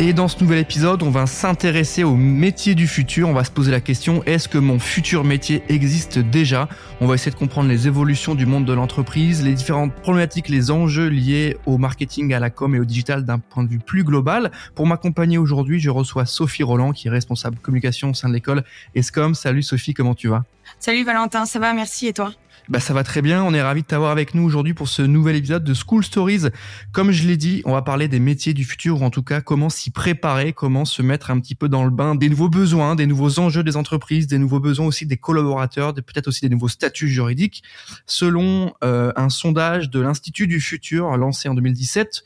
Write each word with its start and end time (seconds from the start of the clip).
Et 0.00 0.12
dans 0.12 0.26
ce 0.26 0.42
nouvel 0.42 0.58
épisode, 0.58 1.02
on 1.04 1.10
va 1.10 1.26
s'intéresser 1.26 2.02
aux 2.02 2.16
métiers 2.16 2.74
du 2.74 2.88
futur. 2.88 3.28
On 3.28 3.32
va 3.32 3.44
se 3.44 3.52
poser 3.52 3.70
la 3.70 3.80
question 3.80 4.24
est-ce 4.24 4.48
que 4.48 4.58
mon 4.58 4.80
futur 4.80 5.22
métier 5.22 5.62
existe 5.68 6.18
déjà? 6.18 6.68
On 7.00 7.06
va 7.06 7.14
essayer 7.14 7.30
de 7.30 7.36
comprendre 7.36 7.68
les 7.68 7.86
évolutions 7.86 8.34
du 8.34 8.44
monde 8.44 8.64
de 8.64 8.72
l'entreprise, 8.72 9.44
les 9.44 9.54
différentes 9.54 9.94
problématiques, 9.94 10.48
les 10.48 10.72
enjeux 10.72 11.06
liés 11.06 11.56
au 11.66 11.78
marketing, 11.78 12.34
à 12.34 12.40
la 12.40 12.50
com 12.50 12.74
et 12.74 12.80
au 12.80 12.84
digital 12.84 13.24
d'un 13.24 13.38
point 13.38 13.62
de 13.62 13.68
vue 13.68 13.78
plus 13.78 14.02
global. 14.02 14.50
Pour 14.74 14.88
m'accompagner 14.88 15.38
aujourd'hui, 15.38 15.78
je 15.78 15.90
reçois 15.90 16.26
Sophie 16.26 16.64
Roland, 16.64 16.92
qui 16.92 17.06
est 17.06 17.10
responsable 17.10 17.58
communication 17.58 18.10
au 18.10 18.14
sein 18.14 18.28
de 18.28 18.34
l'école 18.34 18.64
ESCOM. 18.96 19.36
Salut 19.36 19.62
Sophie, 19.62 19.94
comment 19.94 20.16
tu 20.16 20.26
vas? 20.26 20.42
Salut 20.80 21.04
Valentin, 21.04 21.44
ça 21.46 21.60
va, 21.60 21.72
merci 21.74 22.08
et 22.08 22.12
toi? 22.12 22.32
Bah 22.68 22.78
ça 22.78 22.94
va 22.94 23.02
très 23.02 23.22
bien, 23.22 23.42
on 23.42 23.52
est 23.54 23.62
ravi 23.62 23.82
de 23.82 23.86
t'avoir 23.86 24.12
avec 24.12 24.34
nous 24.34 24.44
aujourd'hui 24.44 24.72
pour 24.72 24.88
ce 24.88 25.02
nouvel 25.02 25.36
épisode 25.36 25.64
de 25.64 25.74
School 25.74 26.04
Stories. 26.04 26.44
Comme 26.92 27.10
je 27.10 27.26
l'ai 27.26 27.36
dit, 27.36 27.60
on 27.64 27.72
va 27.72 27.82
parler 27.82 28.06
des 28.06 28.20
métiers 28.20 28.54
du 28.54 28.64
futur 28.64 29.02
ou 29.02 29.04
en 29.04 29.10
tout 29.10 29.24
cas 29.24 29.40
comment 29.40 29.68
s'y 29.68 29.90
préparer, 29.90 30.52
comment 30.52 30.84
se 30.84 31.02
mettre 31.02 31.30
un 31.30 31.40
petit 31.40 31.56
peu 31.56 31.68
dans 31.68 31.84
le 31.84 31.90
bain 31.90 32.14
des 32.14 32.28
nouveaux 32.28 32.48
besoins, 32.48 32.94
des 32.94 33.06
nouveaux 33.06 33.40
enjeux 33.40 33.64
des 33.64 33.76
entreprises, 33.76 34.28
des 34.28 34.38
nouveaux 34.38 34.60
besoins 34.60 34.86
aussi 34.86 35.06
des 35.06 35.16
collaborateurs, 35.16 35.92
peut-être 35.92 36.28
aussi 36.28 36.42
des 36.42 36.50
nouveaux 36.50 36.68
statuts 36.68 37.08
juridiques. 37.08 37.64
Selon 38.06 38.74
euh, 38.84 39.12
un 39.16 39.28
sondage 39.28 39.90
de 39.90 40.00
l'Institut 40.00 40.46
du 40.46 40.60
futur 40.60 41.16
lancé 41.16 41.48
en 41.48 41.54
2017, 41.54 42.22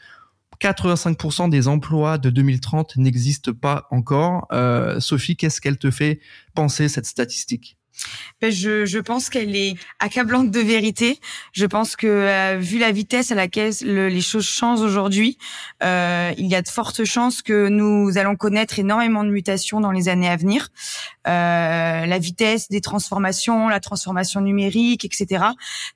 85% 0.60 1.50
des 1.50 1.69
emplois 1.69 2.19
de 2.19 2.30
2030 2.30 2.97
n'existent 2.97 3.53
pas 3.53 3.86
encore. 3.91 4.47
Euh, 4.53 5.00
Sophie, 5.00 5.36
qu'est-ce 5.36 5.60
qu'elle 5.60 5.78
te 5.78 5.91
fait 5.91 6.20
penser 6.55 6.88
cette 6.88 7.06
statistique? 7.06 7.78
Je, 8.42 8.84
je 8.84 8.98
pense 8.98 9.30
qu'elle 9.30 9.56
est 9.56 9.75
accablante 9.98 10.50
de 10.50 10.61
vérité. 10.61 11.19
Je 11.52 11.66
pense 11.66 11.97
que 11.97 12.06
euh, 12.06 12.58
vu 12.58 12.78
la 12.78 12.92
vitesse 12.92 13.33
à 13.33 13.34
laquelle 13.34 13.72
les 13.83 14.20
choses 14.20 14.47
changent 14.47 14.80
aujourd'hui, 14.80 15.38
euh, 15.83 16.33
il 16.36 16.47
y 16.47 16.55
a 16.55 16.62
de 16.62 16.69
fortes 16.69 17.05
chances 17.05 17.42
que 17.42 17.69
nous 17.69 18.19
allons 18.19 18.36
connaître 18.36 18.78
énormément 18.78 19.25
de 19.25 19.30
mutations 19.30 19.80
dans 19.80 19.92
les 19.92 20.08
années 20.08 20.28
à 20.28 20.36
venir. 20.36 20.69
Euh, 21.27 22.06
la 22.06 22.19
vitesse 22.19 22.69
des 22.69 22.80
transformations, 22.80 23.69
la 23.69 23.80
transformation 23.80 24.41
numérique, 24.41 25.05
etc., 25.05 25.44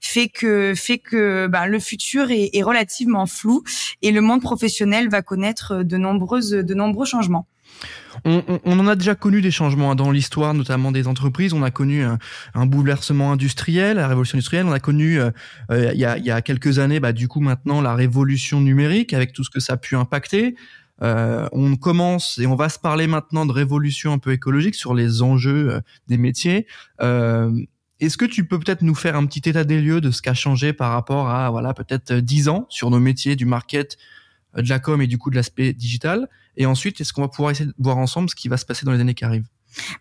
fait 0.01 0.29
que 0.29 0.75
fait 0.75 0.99
que 0.99 1.47
ben, 1.47 1.67
le 1.67 1.79
futur 1.79 2.31
est, 2.31 2.51
est 2.53 2.63
relativement 2.63 3.27
flou 3.27 3.63
et 4.03 4.11
le 4.11 4.21
monde 4.21 4.41
professionnel 4.41 5.09
va 5.09 5.23
connaître 5.23 5.83
de 5.83 5.97
nombreuses 5.97 6.51
de 6.51 6.75
nombreux 6.75 7.07
changements. 7.07 7.47
On, 8.25 8.61
en 8.79 8.87
a 8.87 8.97
déjà 8.97 9.15
connu 9.15 9.41
des 9.41 9.51
changements 9.51 9.95
dans 9.95 10.11
l'histoire, 10.11 10.55
notamment 10.55 10.93
des 10.93 11.07
entreprises. 11.07 11.53
On 11.53 11.63
a 11.63 11.71
connu 11.71 12.03
un, 12.03 12.67
bouleversement 12.67 13.33
industriel, 13.33 13.97
la 13.97 14.09
révolution 14.09 14.37
industrielle. 14.37 14.67
On 14.67 14.73
a 14.73 14.81
connu 14.81 15.21
euh, 15.21 15.31
euh, 15.71 15.93
il, 15.95 16.01
y 16.01 16.05
a, 16.05 16.43
quelques 16.43 16.79
années, 16.79 17.01
bah, 17.01 17.13
du 17.13 17.29
coup 17.29 17.41
maintenant 17.41 17.81
la 17.81 17.95
révolution 17.95 18.61
numérique 18.61 19.13
avec 19.15 19.33
tout 19.33 19.45
ce 19.45 19.51
que 19.51 19.61
ça 19.61 19.75
a 19.75 19.77
pu 19.77 19.97
impacter. 19.97 20.55
Euh, 21.03 21.49
on 21.53 21.77
commence 21.77 22.39
et 22.39 22.47
on 22.47 22.57
va 22.57 22.69
se 22.69 22.79
parler 22.79 23.07
maintenant 23.07 23.47
de 23.47 23.53
révolution 23.53 24.13
un 24.13 24.19
peu 24.19 24.33
écologique 24.33 24.75
sur 24.75 24.95
les 24.95 25.23
enjeux 25.23 25.81
des 26.09 26.19
métiers. 26.19 26.67
Est-ce 27.01 28.17
que 28.17 28.25
tu 28.25 28.45
peux 28.45 28.59
peut-être 28.59 28.83
nous 28.83 28.95
faire 28.95 29.15
un 29.17 29.27
petit 29.27 29.49
état 29.49 29.65
des 29.65 29.81
lieux 29.81 30.01
de 30.01 30.11
ce 30.11 30.23
qui 30.23 30.29
a 30.29 30.35
changé 30.35 30.73
par 30.73 30.93
rapport 30.93 31.29
à 31.29 31.51
voilà 31.51 31.75
peut-être 31.75 32.15
dix 32.15 32.49
ans 32.49 32.67
sur 32.71 32.91
nos 32.91 33.01
métiers 33.01 33.37
du 33.37 33.45
market, 33.45 33.99
de 34.57 34.69
la 34.69 34.79
com 34.79 35.01
et 35.01 35.07
du 35.07 35.17
coup 35.17 35.31
de 35.31 35.37
l'aspect 35.37 35.73
digital? 35.73 36.29
Et 36.57 36.67
ensuite, 36.67 37.01
est-ce 37.01 37.13
qu'on 37.13 37.23
va 37.23 37.29
pouvoir 37.29 37.51
essayer 37.51 37.67
de 37.67 37.75
voir 37.79 37.99
ensemble 37.99 38.31
ce 38.31 38.35
qui 38.35 38.49
va 38.49 38.57
se 38.57 38.67
passer 38.67 38.87
dans 38.87 38.93
les 38.93 39.01
années 39.01 39.15
qui 39.15 39.25
arrivent? 39.25 39.49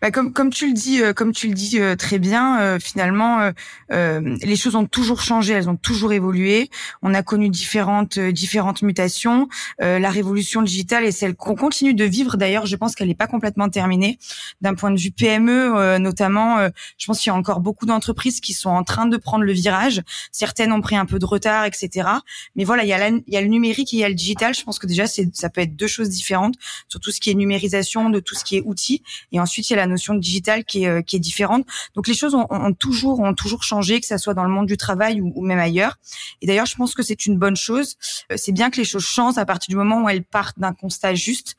Bah 0.02 0.12
comme 0.12 0.34
comme 0.34 0.50
tu 0.50 0.68
le 0.68 0.74
dis 0.74 1.02
euh, 1.02 1.13
comme 1.13 1.31
tu 1.31 1.47
le 1.47 1.53
dis 1.53 1.80
euh, 1.80 1.96
très 1.96 2.19
bien 2.19 2.59
euh, 2.59 2.80
finalement 2.80 3.52
les 3.90 4.56
choses 4.56 4.75
ont 4.75 4.85
toujours 4.85 5.22
changé 5.22 5.53
elles 5.53 5.69
ont 5.69 5.75
toujours 5.75 6.13
évolué. 6.13 6.69
On 7.02 7.13
a 7.13 7.24
connu 7.24 7.50
différentes 7.50 8.19
différentes 8.19 8.81
mutations. 8.81 9.47
La 9.79 10.09
révolution 10.09 10.62
digitale 10.62 11.06
et 11.06 11.12
celle 11.12 11.35
qu'on 11.35 11.56
continue 11.56 11.94
de 11.94 12.03
vivre. 12.03 12.38
D'ailleurs 12.38 12.66
je 12.66 12.75
pense 12.75 12.96
qu'elle 12.96 13.08
n'est 13.08 13.16
pas 13.16 13.28
complètement 13.28 13.69
terminée. 13.69 14.19
D'un 14.62 14.75
point 14.75 14.91
de 14.91 15.00
vue 15.00 15.12
PME 15.12 15.97
notamment 15.97 16.58
je 16.97 17.06
pense 17.06 17.19
qu'il 17.19 17.31
y 17.31 17.34
a 17.34 17.35
encore 17.35 17.59
beaucoup 17.59 17.85
d'entreprises 17.85 18.40
qui 18.40 18.53
sont 18.53 18.69
en 18.69 18.84
train 18.84 19.06
de 19.06 19.18
prendre 19.18 19.44
le 19.44 19.53
virage. 19.53 20.02
Certaines 20.31 20.72
ont 20.72 20.81
pris 20.81 20.96
un 20.96 21.06
peu 21.06 21.19
de 21.19 21.25
retard 21.25 21.66
etc 21.66 22.09
mais 22.56 22.63
voilà 22.63 22.84
il 22.84 22.90
y 22.90 22.94
a 22.94 23.09
il 23.09 23.24
y 23.28 23.38
a 23.38 23.41
le 23.41 23.47
numérique 23.47 23.94
et 23.94 23.97
il 23.97 24.00
y 24.00 24.03
a 24.03 24.09
le 24.09 24.16
digital. 24.16 24.53
Je 24.53 24.63
pense 24.63 24.79
que 24.79 24.88
déjà 24.88 25.06
ça 25.08 25.50
peut 25.50 25.62
être 25.62 25.75
deux 25.75 25.88
choses 25.88 26.09
différentes 26.09 26.56
sur 26.88 27.00
tout 27.00 27.12
ce 27.12 27.19
qui 27.19 27.29
est 27.29 27.34
numérisation 27.34 28.09
de 28.09 28.19
tout 28.19 28.35
ce 28.35 28.44
qui 28.44 28.58
est 28.58 28.62
outils. 28.66 29.03
Et 29.31 29.40
ensuite 29.40 29.59
il 29.59 29.74
y 29.74 29.74
a 29.74 29.78
la 29.78 29.88
notion 29.88 30.14
de 30.14 30.20
digital 30.20 30.64
qui 30.64 30.84
est, 30.84 30.88
euh, 30.88 31.02
différente. 31.20 31.66
Donc 31.96 32.08
les 32.08 32.14
choses 32.14 32.36
ont, 32.36 32.74
toujours 32.74 33.64
changé, 33.64 34.00
que 34.00 34.06
ça 34.06 34.18
soit 34.18 34.34
dans 34.34 34.44
le 34.44 34.50
monde 34.50 34.68
du 34.68 34.78
travail 34.78 35.22
ou, 35.22 35.42
même 35.42 35.59
ailleurs. 35.59 35.97
Et 36.42 36.47
d'ailleurs, 36.47 36.66
je 36.66 36.75
pense 36.75 36.94
que 36.94 37.03
c'est 37.03 37.25
une 37.25 37.38
bonne 37.38 37.56
chose. 37.56 37.96
Euh, 38.31 38.36
c'est 38.38 38.52
bien 38.52 38.70
que 38.70 38.78
les 38.78 38.86
choses 38.86 39.03
changent 39.03 39.38
à 39.38 39.46
partir 39.46 39.70
du 39.70 39.75
moment 39.75 40.03
où 40.03 40.09
elles 40.09 40.24
partent 40.24 40.59
d'un 40.59 40.74
constat 40.74 41.16
juste. 41.16 41.56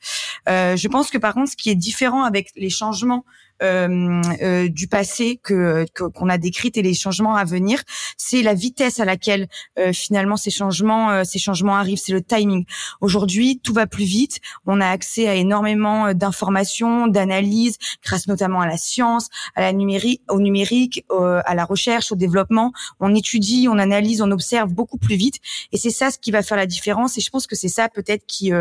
Euh, 0.49 0.75
je 0.75 0.87
pense 0.87 1.09
que 1.09 1.17
par 1.17 1.33
contre, 1.33 1.51
ce 1.51 1.55
qui 1.55 1.69
est 1.69 1.75
différent 1.75 2.23
avec 2.23 2.49
les 2.55 2.69
changements 2.69 3.25
du 3.61 4.87
passé 4.87 5.39
que 5.43 5.85
qu'on 5.93 6.29
a 6.29 6.37
décrites 6.37 6.77
et 6.77 6.81
les 6.81 6.93
changements 6.93 7.35
à 7.35 7.45
venir, 7.45 7.81
c'est 8.17 8.41
la 8.41 8.53
vitesse 8.53 8.99
à 8.99 9.05
laquelle 9.05 9.47
euh, 9.77 9.93
finalement 9.93 10.37
ces 10.37 10.51
changements 10.51 11.23
ces 11.23 11.39
changements 11.39 11.75
arrivent, 11.75 11.99
c'est 11.99 12.11
le 12.11 12.21
timing. 12.21 12.65
Aujourd'hui, 13.01 13.59
tout 13.63 13.73
va 13.73 13.87
plus 13.87 14.05
vite, 14.05 14.39
on 14.65 14.81
a 14.81 14.87
accès 14.87 15.27
à 15.27 15.35
énormément 15.35 16.13
d'informations, 16.13 17.07
d'analyses 17.07 17.77
grâce 18.03 18.27
notamment 18.27 18.61
à 18.61 18.67
la 18.67 18.77
science, 18.77 19.29
à 19.55 19.61
la 19.61 19.73
numérique, 19.73 20.21
au 20.29 20.39
numérique, 20.39 21.05
à 21.09 21.55
la 21.55 21.65
recherche, 21.65 22.11
au 22.11 22.15
développement. 22.15 22.71
On 22.99 23.13
étudie, 23.13 23.67
on 23.69 23.77
analyse, 23.77 24.21
on 24.21 24.31
observe 24.31 24.73
beaucoup 24.73 24.97
plus 24.97 25.15
vite. 25.15 25.35
Et 25.71 25.77
c'est 25.77 25.89
ça 25.91 26.09
ce 26.11 26.17
qui 26.17 26.31
va 26.31 26.41
faire 26.41 26.57
la 26.57 26.65
différence. 26.65 27.17
Et 27.17 27.21
je 27.21 27.29
pense 27.29 27.47
que 27.47 27.55
c'est 27.55 27.67
ça 27.67 27.89
peut-être 27.89 28.25
qui 28.25 28.51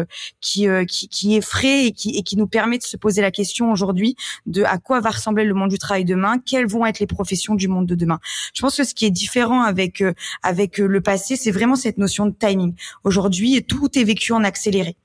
qui, 0.41 0.67
qui 0.89 1.09
qui 1.09 1.37
effraie 1.37 1.87
et 1.87 1.93
qui 1.93 2.11
et 2.11 2.23
qui 2.23 2.37
nous 2.37 2.47
permet 2.47 2.79
de 2.79 2.83
se 2.83 2.97
poser 2.97 3.23
la 3.23 3.31
question 3.31 3.71
aujourd'hui 3.71 4.17
de 4.47 4.63
à 4.65 4.79
quoi 4.79 4.90
quoi 4.91 4.99
va 4.99 5.11
ressembler 5.11 5.45
le 5.45 5.55
monde 5.55 5.71
du 5.71 5.79
travail 5.79 6.05
demain, 6.05 6.41
quelles 6.45 6.67
vont 6.67 6.85
être 6.85 6.99
les 6.99 7.07
professions 7.07 7.55
du 7.55 7.69
monde 7.69 7.87
de 7.87 7.95
demain. 7.95 8.19
Je 8.53 8.61
pense 8.61 8.77
que 8.77 8.83
ce 8.83 8.93
qui 8.93 9.07
est 9.07 9.13
différent 9.13 9.63
avec 9.63 10.01
euh, 10.01 10.15
avec 10.43 10.81
euh, 10.81 10.87
le 10.89 11.01
passé, 11.01 11.37
c'est 11.37 11.53
vraiment 11.53 11.77
cette 11.77 11.97
notion 11.97 12.27
de 12.27 12.35
timing. 12.37 12.75
Aujourd'hui, 13.05 13.63
tout 13.63 13.97
est 13.97 14.03
vécu 14.03 14.33
en 14.33 14.43
accéléré. 14.43 14.97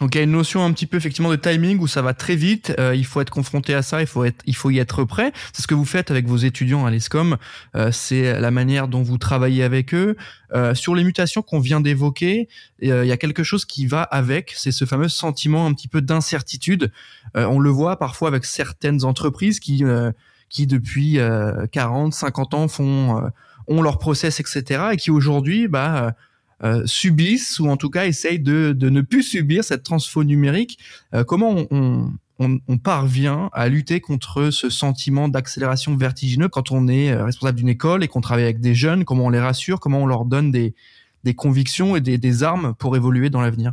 Donc 0.00 0.14
il 0.14 0.18
y 0.18 0.20
a 0.20 0.24
une 0.24 0.32
notion 0.32 0.64
un 0.64 0.72
petit 0.72 0.86
peu 0.86 0.96
effectivement 0.96 1.30
de 1.30 1.36
timing 1.36 1.78
où 1.78 1.86
ça 1.86 2.02
va 2.02 2.14
très 2.14 2.34
vite. 2.34 2.74
Euh, 2.78 2.94
il 2.94 3.06
faut 3.06 3.20
être 3.20 3.30
confronté 3.30 3.74
à 3.74 3.82
ça, 3.82 4.00
il 4.00 4.06
faut 4.06 4.24
être, 4.24 4.42
il 4.46 4.56
faut 4.56 4.70
y 4.70 4.78
être 4.78 5.04
prêt. 5.04 5.32
C'est 5.52 5.62
ce 5.62 5.66
que 5.66 5.74
vous 5.74 5.84
faites 5.84 6.10
avec 6.10 6.26
vos 6.26 6.36
étudiants 6.36 6.84
à 6.84 6.90
l'ESCOM. 6.90 7.36
Euh, 7.76 7.92
c'est 7.92 8.40
la 8.40 8.50
manière 8.50 8.88
dont 8.88 9.02
vous 9.02 9.18
travaillez 9.18 9.62
avec 9.62 9.94
eux. 9.94 10.16
Euh, 10.52 10.74
sur 10.74 10.94
les 10.94 11.04
mutations 11.04 11.42
qu'on 11.42 11.60
vient 11.60 11.80
d'évoquer, 11.80 12.48
il 12.80 12.88
y 12.88 13.12
a 13.12 13.16
quelque 13.16 13.42
chose 13.42 13.64
qui 13.64 13.86
va 13.86 14.02
avec. 14.02 14.52
C'est 14.56 14.72
ce 14.72 14.84
fameux 14.84 15.08
sentiment 15.08 15.66
un 15.66 15.72
petit 15.72 15.88
peu 15.88 16.00
d'incertitude. 16.00 16.92
on 17.34 17.58
le 17.58 17.70
voit 17.70 17.98
parfois 17.98 18.28
avec 18.28 18.44
certaines 18.44 19.04
entreprises 19.04 19.58
qui, 19.58 19.82
qui 20.50 20.66
depuis 20.66 21.18
40, 21.72 22.12
50 22.12 22.54
ans 22.54 22.68
font 22.68 23.30
ont 23.66 23.80
leur 23.80 23.98
process, 23.98 24.40
etc. 24.40 24.88
et 24.92 24.96
qui 24.98 25.10
aujourd'hui, 25.10 25.68
bah 25.68 26.14
euh, 26.62 26.86
subissent 26.86 27.58
ou 27.58 27.68
en 27.68 27.76
tout 27.76 27.90
cas 27.90 28.06
essayent 28.06 28.38
de, 28.38 28.72
de 28.72 28.88
ne 28.88 29.00
plus 29.00 29.22
subir 29.22 29.64
cette 29.64 29.82
transfo 29.82 30.22
numérique. 30.22 30.78
Euh, 31.12 31.24
comment 31.24 31.66
on, 31.70 32.12
on, 32.38 32.60
on, 32.68 32.78
parvient 32.78 33.50
à 33.52 33.68
lutter 33.68 34.00
contre 34.00 34.50
ce 34.50 34.70
sentiment 34.70 35.28
d'accélération 35.28 35.96
vertigineux 35.96 36.48
quand 36.48 36.70
on 36.70 36.86
est 36.86 37.10
euh, 37.10 37.24
responsable 37.24 37.58
d'une 37.58 37.68
école 37.68 38.04
et 38.04 38.08
qu'on 38.08 38.20
travaille 38.20 38.44
avec 38.44 38.60
des 38.60 38.74
jeunes? 38.74 39.04
Comment 39.04 39.26
on 39.26 39.30
les 39.30 39.40
rassure? 39.40 39.80
Comment 39.80 40.02
on 40.02 40.06
leur 40.06 40.24
donne 40.24 40.52
des, 40.52 40.74
des 41.24 41.34
convictions 41.34 41.96
et 41.96 42.00
des, 42.00 42.18
des 42.18 42.42
armes 42.44 42.74
pour 42.78 42.96
évoluer 42.96 43.30
dans 43.30 43.40
l'avenir? 43.40 43.72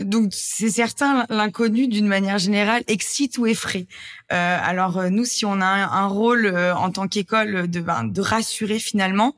Donc 0.00 0.32
c'est 0.32 0.68
certain, 0.68 1.24
l'inconnu 1.30 1.88
d'une 1.88 2.06
manière 2.06 2.36
générale 2.38 2.82
excite 2.86 3.38
ou 3.38 3.46
effraie. 3.46 3.86
Euh, 4.30 4.58
alors 4.62 5.10
nous, 5.10 5.24
si 5.24 5.46
on 5.46 5.62
a 5.62 5.66
un, 5.66 6.06
rôle 6.06 6.54
en 6.54 6.90
tant 6.90 7.08
qu'école 7.08 7.70
de, 7.70 7.80
ben, 7.80 8.04
de 8.04 8.20
rassurer 8.20 8.78
finalement, 8.78 9.34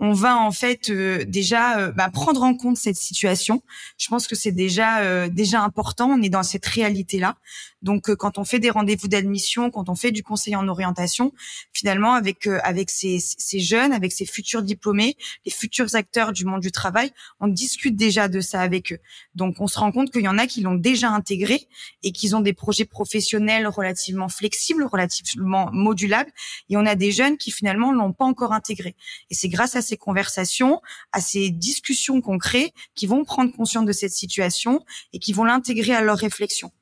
on 0.00 0.12
va 0.12 0.36
en 0.38 0.50
fait 0.50 0.90
déjà 0.90 1.90
bah, 1.92 2.08
prendre 2.10 2.42
en 2.42 2.54
compte 2.54 2.76
cette 2.76 2.96
situation. 2.96 3.62
Je 3.98 4.08
pense 4.08 4.26
que 4.26 4.34
c'est 4.34 4.52
déjà 4.52 5.28
déjà 5.28 5.62
important. 5.62 6.10
On 6.10 6.22
est 6.22 6.30
dans 6.30 6.42
cette 6.42 6.66
réalité 6.66 7.18
là. 7.18 7.36
Donc 7.82 8.14
quand 8.14 8.38
on 8.38 8.44
fait 8.44 8.58
des 8.58 8.70
rendez-vous 8.70 9.08
d'admission, 9.08 9.70
quand 9.70 9.88
on 9.88 9.94
fait 9.94 10.10
du 10.10 10.22
conseil 10.22 10.56
en 10.56 10.68
orientation, 10.68 11.32
finalement 11.72 12.14
avec 12.14 12.46
avec 12.46 12.90
ces, 12.90 13.18
ces 13.20 13.60
jeunes, 13.60 13.92
avec 13.92 14.12
ces 14.12 14.26
futurs 14.26 14.62
diplômés, 14.62 15.16
les 15.44 15.52
futurs 15.52 15.94
acteurs 15.94 16.32
du 16.32 16.44
monde 16.44 16.60
du 16.60 16.72
travail, 16.72 17.12
on 17.40 17.48
discute 17.48 17.96
déjà 17.96 18.28
de 18.28 18.40
ça 18.40 18.60
avec 18.60 18.92
eux. 18.92 18.98
Donc 19.34 19.56
on 19.60 19.66
se 19.66 19.78
rend 19.78 19.92
compte 19.92 20.10
qu'il 20.10 20.22
y 20.22 20.28
en 20.28 20.38
a 20.38 20.46
qui 20.46 20.62
l'ont 20.62 20.74
déjà 20.74 21.10
intégré 21.10 21.68
et 22.02 22.12
qu'ils 22.12 22.34
ont 22.36 22.40
des 22.40 22.52
projets 22.52 22.84
professionnels 22.84 23.66
relativement 23.66 24.28
flexibles, 24.28 24.84
relativement 24.84 25.70
modulables, 25.72 26.30
et 26.68 26.76
on 26.76 26.86
a 26.86 26.94
des 26.94 27.12
jeunes 27.12 27.36
qui 27.36 27.50
finalement 27.50 27.92
l'ont 27.92 28.12
pas 28.12 28.24
encore 28.24 28.52
intégré. 28.52 28.94
Et 29.30 29.34
c'est 29.34 29.48
grâce 29.48 29.76
à 29.76 29.82
ces 29.90 29.96
conversations, 29.96 30.80
à 31.12 31.20
ces 31.20 31.50
discussions 31.50 32.20
crée, 32.38 32.72
qui 32.94 33.06
vont 33.06 33.24
prendre 33.24 33.52
conscience 33.54 33.84
de 33.84 33.92
cette 33.92 34.12
situation 34.12 34.84
et 35.12 35.18
qui 35.18 35.32
vont 35.32 35.44
l'intégrer 35.44 35.94
à 35.94 36.00
leur 36.00 36.18
réflexion. 36.18 36.72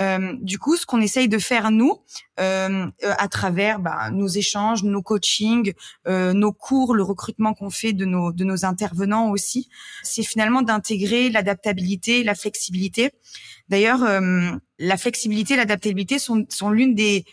Euh, 0.00 0.32
du 0.40 0.58
coup, 0.58 0.76
ce 0.76 0.86
qu'on 0.86 1.00
essaye 1.00 1.28
de 1.28 1.38
faire 1.38 1.70
nous, 1.70 1.98
euh, 2.40 2.86
euh, 3.04 3.14
à 3.18 3.28
travers 3.28 3.78
bah, 3.78 4.10
nos 4.10 4.26
échanges, 4.26 4.84
nos 4.84 5.02
coachings, 5.02 5.74
nos 6.06 6.52
cours, 6.52 6.94
le 6.94 7.02
recrutement 7.02 7.52
qu'on 7.52 7.70
fait 7.70 7.92
de 7.92 8.04
nos 8.06 8.32
de 8.32 8.44
nos 8.44 8.64
intervenants 8.64 9.30
aussi, 9.30 9.68
c'est 10.02 10.22
finalement 10.22 10.62
d'intégrer 10.62 11.28
l'adaptabilité, 11.28 12.24
la 12.24 12.34
flexibilité. 12.34 13.10
D'ailleurs, 13.68 14.00
la 14.78 14.96
flexibilité, 14.96 15.56
l'adaptabilité 15.56 16.18
sont 16.18 16.46
sont 16.48 16.70
l'une 16.70 16.94
des 16.94 17.24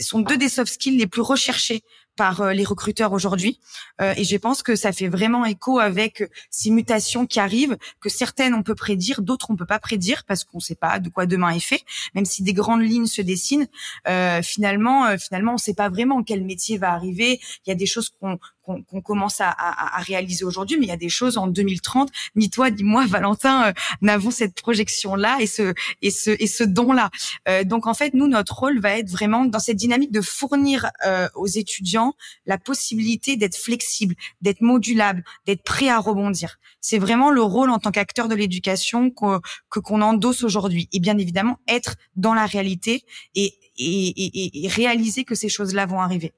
sont 0.00 0.20
deux 0.20 0.36
des 0.36 0.48
soft 0.48 0.72
skills 0.72 0.98
les 0.98 1.06
plus 1.06 1.22
recherchés 1.22 1.82
par 2.18 2.40
euh, 2.40 2.52
les 2.52 2.64
recruteurs 2.64 3.12
aujourd'hui. 3.12 3.60
Euh, 4.02 4.12
et 4.16 4.24
je 4.24 4.36
pense 4.36 4.62
que 4.62 4.74
ça 4.74 4.92
fait 4.92 5.08
vraiment 5.08 5.46
écho 5.46 5.78
avec 5.78 6.20
euh, 6.20 6.28
ces 6.50 6.70
mutations 6.70 7.26
qui 7.26 7.38
arrivent, 7.38 7.78
que 8.00 8.08
certaines 8.08 8.54
on 8.54 8.64
peut 8.64 8.74
prédire, 8.74 9.22
d'autres 9.22 9.50
on 9.50 9.56
peut 9.56 9.64
pas 9.64 9.78
prédire 9.78 10.24
parce 10.24 10.42
qu'on 10.44 10.58
ne 10.58 10.62
sait 10.62 10.74
pas 10.74 10.98
de 10.98 11.08
quoi 11.08 11.26
demain 11.26 11.50
est 11.50 11.60
fait. 11.60 11.82
Même 12.14 12.24
si 12.24 12.42
des 12.42 12.52
grandes 12.52 12.82
lignes 12.82 13.06
se 13.06 13.22
dessinent, 13.22 13.68
finalement, 14.42 15.16
finalement, 15.18 15.54
on 15.54 15.58
sait 15.58 15.74
pas 15.74 15.88
vraiment 15.88 16.24
quel 16.24 16.42
métier 16.42 16.76
va 16.76 16.92
arriver. 16.92 17.40
Il 17.64 17.68
y 17.68 17.72
a 17.72 17.76
des 17.76 17.86
choses 17.86 18.10
qu'on 18.20 18.38
qu'on 18.68 19.00
commence 19.00 19.40
à, 19.40 19.48
à, 19.48 20.00
réaliser 20.00 20.44
aujourd'hui, 20.44 20.76
mais 20.78 20.86
il 20.86 20.88
y 20.88 20.92
a 20.92 20.96
des 20.96 21.08
choses 21.08 21.38
en 21.38 21.46
2030. 21.46 22.10
Ni 22.36 22.50
toi, 22.50 22.70
ni 22.70 22.82
moi, 22.82 23.06
Valentin, 23.06 23.68
euh, 23.68 23.72
n'avons 24.02 24.30
cette 24.30 24.54
projection-là 24.54 25.38
et 25.40 25.46
ce 25.46 25.72
et 26.02 26.10
ce 26.10 26.30
et 26.38 26.46
ce 26.46 26.64
don-là. 26.64 27.10
Euh, 27.48 27.64
donc 27.64 27.86
en 27.86 27.94
fait, 27.94 28.14
nous, 28.14 28.28
notre 28.28 28.54
rôle 28.54 28.78
va 28.80 28.98
être 28.98 29.10
vraiment 29.10 29.44
dans 29.44 29.58
cette 29.58 29.76
dynamique 29.76 30.12
de 30.12 30.20
fournir 30.20 30.90
euh, 31.06 31.28
aux 31.34 31.46
étudiants 31.46 32.14
la 32.46 32.58
possibilité 32.58 33.36
d'être 33.36 33.56
flexible, 33.56 34.14
d'être 34.42 34.60
modulable, 34.60 35.24
d'être 35.46 35.62
prêt 35.62 35.88
à 35.88 35.98
rebondir. 35.98 36.58
C'est 36.80 36.98
vraiment 36.98 37.30
le 37.30 37.42
rôle 37.42 37.70
en 37.70 37.78
tant 37.78 37.90
qu'acteur 37.90 38.28
de 38.28 38.34
l'éducation 38.34 39.10
que 39.10 39.40
qu'on 39.80 40.02
endosse 40.02 40.42
aujourd'hui. 40.42 40.88
Et 40.92 41.00
bien 41.00 41.16
évidemment, 41.16 41.58
être 41.68 41.96
dans 42.16 42.34
la 42.34 42.46
réalité 42.46 43.04
et, 43.34 43.54
et, 43.78 44.08
et, 44.08 44.64
et 44.64 44.68
réaliser 44.68 45.24
que 45.24 45.34
ces 45.34 45.48
choses-là 45.48 45.86
vont 45.86 46.00
arriver. 46.00 46.32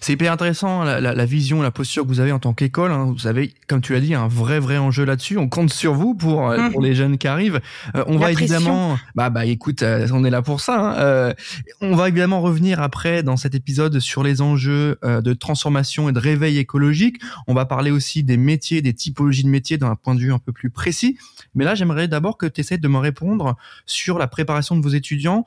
C'est 0.00 0.12
hyper 0.12 0.32
intéressant 0.32 0.84
la, 0.84 1.00
la, 1.00 1.14
la, 1.14 1.24
vision, 1.24 1.62
la 1.62 1.70
posture 1.70 2.02
que 2.02 2.08
vous 2.08 2.20
avez 2.20 2.32
en 2.32 2.38
tant 2.38 2.52
qu'école. 2.52 2.92
Hein. 2.92 3.14
Vous 3.16 3.26
avez, 3.26 3.54
comme 3.68 3.80
tu 3.80 3.94
l'as 3.94 4.00
dit, 4.00 4.14
un 4.14 4.28
vrai 4.28 4.58
vrai 4.58 4.76
enjeu 4.76 5.04
là-dessus. 5.04 5.38
On 5.38 5.48
compte 5.48 5.72
sur 5.72 5.94
vous 5.94 6.14
pour 6.14 6.50
euh, 6.50 6.68
pour 6.70 6.80
mhm. 6.80 6.86
les 6.86 6.94
jeunes 6.94 7.18
qui 7.18 7.26
arrivent. 7.26 7.60
Euh, 7.94 8.04
on 8.06 8.18
va 8.18 8.32
évidemment, 8.32 8.98
bah 9.14 9.30
bah 9.30 9.46
écoute, 9.46 9.82
euh, 9.82 10.06
on 10.12 10.24
est 10.24 10.30
là 10.30 10.42
pour 10.42 10.60
ça. 10.60 11.30
Hein. 11.30 11.34
on 11.80 11.96
va 11.96 12.08
évidemment 12.08 12.40
revenir 12.40 12.80
après 12.80 13.22
dans 13.22 13.36
cet 13.36 13.54
épisode 13.54 13.98
sur 14.00 14.22
les 14.22 14.42
enjeux 14.42 14.98
de 15.02 15.32
transformation 15.32 16.08
et 16.08 16.12
de 16.12 16.18
réveil 16.18 16.58
écologique. 16.58 17.20
On 17.46 17.54
va 17.54 17.64
parler 17.64 17.90
aussi 17.90 18.22
des 18.22 18.36
métiers, 18.36 18.82
des 18.82 18.94
typologies 18.94 19.44
de 19.44 19.48
métiers 19.48 19.78
d'un 19.78 19.96
point 19.96 20.14
de 20.14 20.20
vue 20.20 20.32
un 20.32 20.38
peu 20.38 20.52
plus 20.52 20.70
précis. 20.70 21.16
Mais 21.54 21.64
là, 21.64 21.74
j'aimerais 21.74 22.08
d'abord 22.08 22.36
que 22.36 22.46
tu 22.46 22.60
essaies 22.60 22.78
de 22.78 22.88
me 22.88 22.98
répondre 22.98 23.56
sur 23.86 24.18
la 24.18 24.26
préparation 24.26 24.76
de 24.76 24.82
vos 24.82 24.90
étudiants 24.90 25.44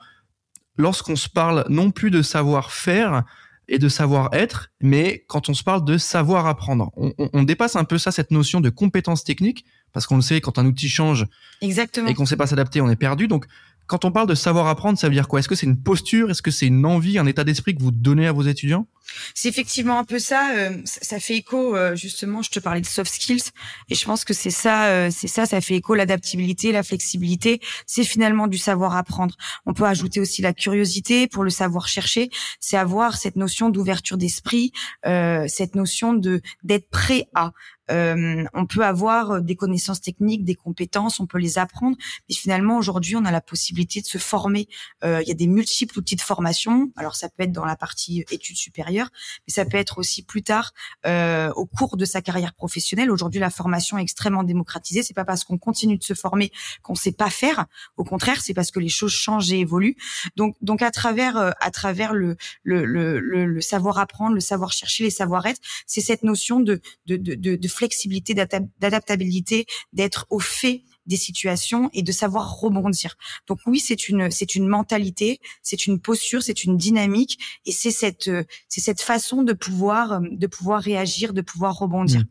lorsqu'on 0.78 1.16
se 1.16 1.28
parle 1.28 1.64
non 1.68 1.90
plus 1.90 2.10
de 2.10 2.22
savoir-faire, 2.22 3.24
et 3.68 3.78
de 3.78 3.88
savoir-être, 3.88 4.70
mais 4.80 5.24
quand 5.28 5.48
on 5.48 5.54
se 5.54 5.64
parle 5.64 5.84
de 5.84 5.98
savoir 5.98 6.46
apprendre, 6.46 6.92
on, 6.96 7.12
on, 7.18 7.42
dépasse 7.42 7.74
un 7.76 7.84
peu 7.84 7.98
ça, 7.98 8.12
cette 8.12 8.30
notion 8.30 8.60
de 8.60 8.70
compétence 8.70 9.24
technique, 9.24 9.64
parce 9.92 10.06
qu'on 10.06 10.16
le 10.16 10.22
sait, 10.22 10.40
quand 10.40 10.58
un 10.58 10.66
outil 10.66 10.88
change 10.88 11.26
Exactement. 11.62 12.08
et 12.08 12.14
qu'on 12.14 12.22
ne 12.22 12.28
sait 12.28 12.36
pas 12.36 12.46
s'adapter, 12.46 12.80
on 12.80 12.88
est 12.88 12.96
perdu. 12.96 13.26
Donc, 13.26 13.46
quand 13.86 14.04
on 14.04 14.12
parle 14.12 14.28
de 14.28 14.34
savoir 14.34 14.66
apprendre, 14.68 14.98
ça 14.98 15.08
veut 15.08 15.14
dire 15.14 15.28
quoi? 15.28 15.40
Est-ce 15.40 15.48
que 15.48 15.54
c'est 15.54 15.66
une 15.66 15.80
posture? 15.80 16.30
Est-ce 16.30 16.42
que 16.42 16.50
c'est 16.50 16.66
une 16.66 16.84
envie, 16.86 17.18
un 17.18 17.26
état 17.26 17.44
d'esprit 17.44 17.74
que 17.74 17.82
vous 17.82 17.92
donnez 17.92 18.26
à 18.26 18.32
vos 18.32 18.42
étudiants? 18.42 18.86
C'est 19.34 19.48
effectivement 19.48 19.98
un 19.98 20.04
peu 20.04 20.18
ça. 20.18 20.56
Euh, 20.56 20.80
ça 20.84 21.20
fait 21.20 21.36
écho, 21.36 21.76
euh, 21.76 21.94
justement, 21.94 22.42
je 22.42 22.50
te 22.50 22.60
parlais 22.60 22.80
de 22.80 22.86
soft 22.86 23.12
skills, 23.12 23.50
et 23.88 23.94
je 23.94 24.04
pense 24.04 24.24
que 24.24 24.34
c'est 24.34 24.50
ça, 24.50 24.86
euh, 24.86 25.10
c'est 25.10 25.28
ça, 25.28 25.46
ça 25.46 25.60
fait 25.60 25.76
écho 25.76 25.94
l'adaptabilité, 25.94 26.72
la 26.72 26.82
flexibilité. 26.82 27.60
C'est 27.86 28.04
finalement 28.04 28.46
du 28.46 28.58
savoir 28.58 28.96
apprendre. 28.96 29.36
On 29.66 29.74
peut 29.74 29.84
ajouter 29.84 30.20
aussi 30.20 30.42
la 30.42 30.52
curiosité 30.52 31.28
pour 31.28 31.44
le 31.44 31.50
savoir 31.50 31.88
chercher. 31.88 32.30
C'est 32.60 32.76
avoir 32.76 33.16
cette 33.16 33.36
notion 33.36 33.70
d'ouverture 33.70 34.16
d'esprit, 34.16 34.72
cette 35.04 35.74
notion 35.74 36.14
de 36.14 36.40
d'être 36.62 36.88
prêt 36.88 37.28
à. 37.34 37.52
Euh, 37.90 38.44
on 38.52 38.66
peut 38.66 38.84
avoir 38.84 39.40
des 39.40 39.56
connaissances 39.56 40.00
techniques, 40.00 40.44
des 40.44 40.54
compétences, 40.54 41.20
on 41.20 41.26
peut 41.26 41.38
les 41.38 41.58
apprendre, 41.58 41.96
mais 42.28 42.34
finalement 42.34 42.78
aujourd'hui 42.78 43.16
on 43.16 43.24
a 43.24 43.30
la 43.30 43.40
possibilité 43.40 44.00
de 44.00 44.06
se 44.06 44.18
former. 44.18 44.68
Euh, 45.04 45.22
il 45.22 45.28
y 45.28 45.30
a 45.30 45.34
des 45.34 45.46
multiples 45.46 45.98
outils 45.98 46.16
de 46.16 46.20
formation. 46.20 46.90
Alors 46.96 47.14
ça 47.14 47.28
peut 47.28 47.44
être 47.44 47.52
dans 47.52 47.64
la 47.64 47.76
partie 47.76 48.24
études 48.30 48.56
supérieures, 48.56 48.95
mais 49.00 49.52
ça 49.52 49.64
peut 49.64 49.76
être 49.76 49.98
aussi 49.98 50.22
plus 50.22 50.42
tard 50.42 50.72
euh, 51.06 51.50
au 51.54 51.66
cours 51.66 51.96
de 51.96 52.04
sa 52.04 52.22
carrière 52.22 52.54
professionnelle. 52.54 53.10
Aujourd'hui 53.10 53.40
la 53.40 53.50
formation 53.50 53.98
est 53.98 54.02
extrêmement 54.02 54.42
démocratisée. 54.42 55.02
C'est 55.02 55.14
pas 55.14 55.24
parce 55.24 55.44
qu'on 55.44 55.58
continue 55.58 55.98
de 55.98 56.04
se 56.04 56.14
former 56.14 56.50
qu'on 56.82 56.94
sait 56.94 57.12
pas 57.12 57.30
faire. 57.30 57.66
Au 57.96 58.04
contraire, 58.04 58.40
c'est 58.42 58.54
parce 58.54 58.70
que 58.70 58.80
les 58.80 58.88
choses 58.88 59.12
changent 59.12 59.52
et 59.52 59.60
évoluent. 59.60 59.96
Donc 60.36 60.56
donc 60.60 60.82
à 60.82 60.90
travers 60.90 61.36
à 61.60 61.70
travers 61.70 62.12
le 62.12 62.36
le, 62.62 62.84
le, 62.84 63.20
le, 63.20 63.60
savoir 63.60 63.98
apprendre, 63.98 64.34
le 64.34 64.40
savoir 64.40 64.72
chercher, 64.72 65.04
les 65.04 65.10
savoir-être, 65.10 65.60
c'est 65.86 66.00
cette 66.00 66.22
notion 66.22 66.60
de 66.60 66.80
de, 67.06 67.16
de, 67.16 67.56
de 67.56 67.68
flexibilité, 67.68 68.34
d'adaptabilité, 68.34 69.66
d'être 69.92 70.26
au 70.30 70.40
fait 70.40 70.84
des 71.06 71.16
situations 71.16 71.90
et 71.92 72.02
de 72.02 72.12
savoir 72.12 72.58
rebondir. 72.58 73.16
Donc 73.46 73.58
oui, 73.66 73.80
c'est 73.80 74.08
une 74.08 74.30
c'est 74.30 74.54
une 74.54 74.66
mentalité, 74.66 75.40
c'est 75.62 75.86
une 75.86 76.00
posture, 76.00 76.42
c'est 76.42 76.64
une 76.64 76.76
dynamique 76.76 77.38
et 77.64 77.72
c'est 77.72 77.90
cette 77.90 78.30
c'est 78.68 78.80
cette 78.80 79.00
façon 79.00 79.42
de 79.42 79.52
pouvoir 79.52 80.20
de 80.20 80.46
pouvoir 80.46 80.82
réagir, 80.82 81.32
de 81.32 81.42
pouvoir 81.42 81.78
rebondir. 81.78 82.20
Mmh. 82.20 82.26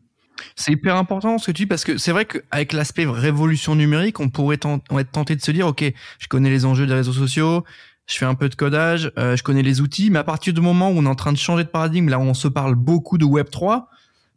C'est 0.54 0.72
hyper 0.72 0.96
important 0.96 1.38
ce 1.38 1.46
que 1.46 1.52
tu 1.52 1.62
dis 1.62 1.66
parce 1.66 1.84
que 1.84 1.98
c'est 1.98 2.12
vrai 2.12 2.26
qu'avec 2.26 2.72
l'aspect 2.72 3.06
révolution 3.06 3.74
numérique, 3.74 4.20
on 4.20 4.28
pourrait 4.28 4.56
être 4.56 5.10
tenté 5.10 5.36
de 5.36 5.42
se 5.42 5.50
dire 5.50 5.66
ok, 5.66 5.84
je 6.18 6.28
connais 6.28 6.50
les 6.50 6.64
enjeux 6.64 6.86
des 6.86 6.94
réseaux 6.94 7.12
sociaux, 7.12 7.64
je 8.06 8.16
fais 8.16 8.24
un 8.24 8.34
peu 8.34 8.48
de 8.48 8.54
codage, 8.54 9.12
euh, 9.18 9.36
je 9.36 9.42
connais 9.42 9.62
les 9.62 9.80
outils, 9.80 10.10
mais 10.10 10.18
à 10.18 10.24
partir 10.24 10.52
du 10.52 10.60
moment 10.60 10.90
où 10.90 10.94
on 10.98 11.04
est 11.04 11.08
en 11.08 11.14
train 11.14 11.32
de 11.32 11.38
changer 11.38 11.64
de 11.64 11.68
paradigme, 11.68 12.08
là 12.08 12.18
où 12.18 12.22
on 12.22 12.34
se 12.34 12.48
parle 12.48 12.74
beaucoup 12.74 13.18
de 13.18 13.24
Web 13.24 13.50
3, 13.50 13.88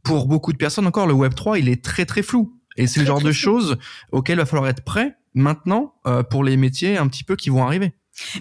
pour 0.03 0.27
beaucoup 0.27 0.53
de 0.53 0.57
personnes 0.57 0.87
encore, 0.87 1.07
le 1.07 1.13
Web 1.13 1.35
3, 1.35 1.59
il 1.59 1.69
est 1.69 1.83
très 1.83 2.05
très 2.05 2.23
flou. 2.23 2.58
Et 2.77 2.87
c'est 2.87 2.99
le 3.01 3.05
genre 3.05 3.21
de 3.21 3.31
choses 3.31 3.77
auxquelles 4.11 4.37
il 4.37 4.39
va 4.39 4.45
falloir 4.45 4.69
être 4.69 4.83
prêt 4.83 5.15
maintenant 5.33 5.95
euh, 6.07 6.23
pour 6.23 6.43
les 6.43 6.57
métiers 6.57 6.97
un 6.97 7.07
petit 7.07 7.23
peu 7.23 7.35
qui 7.35 7.49
vont 7.49 7.65
arriver. 7.65 7.93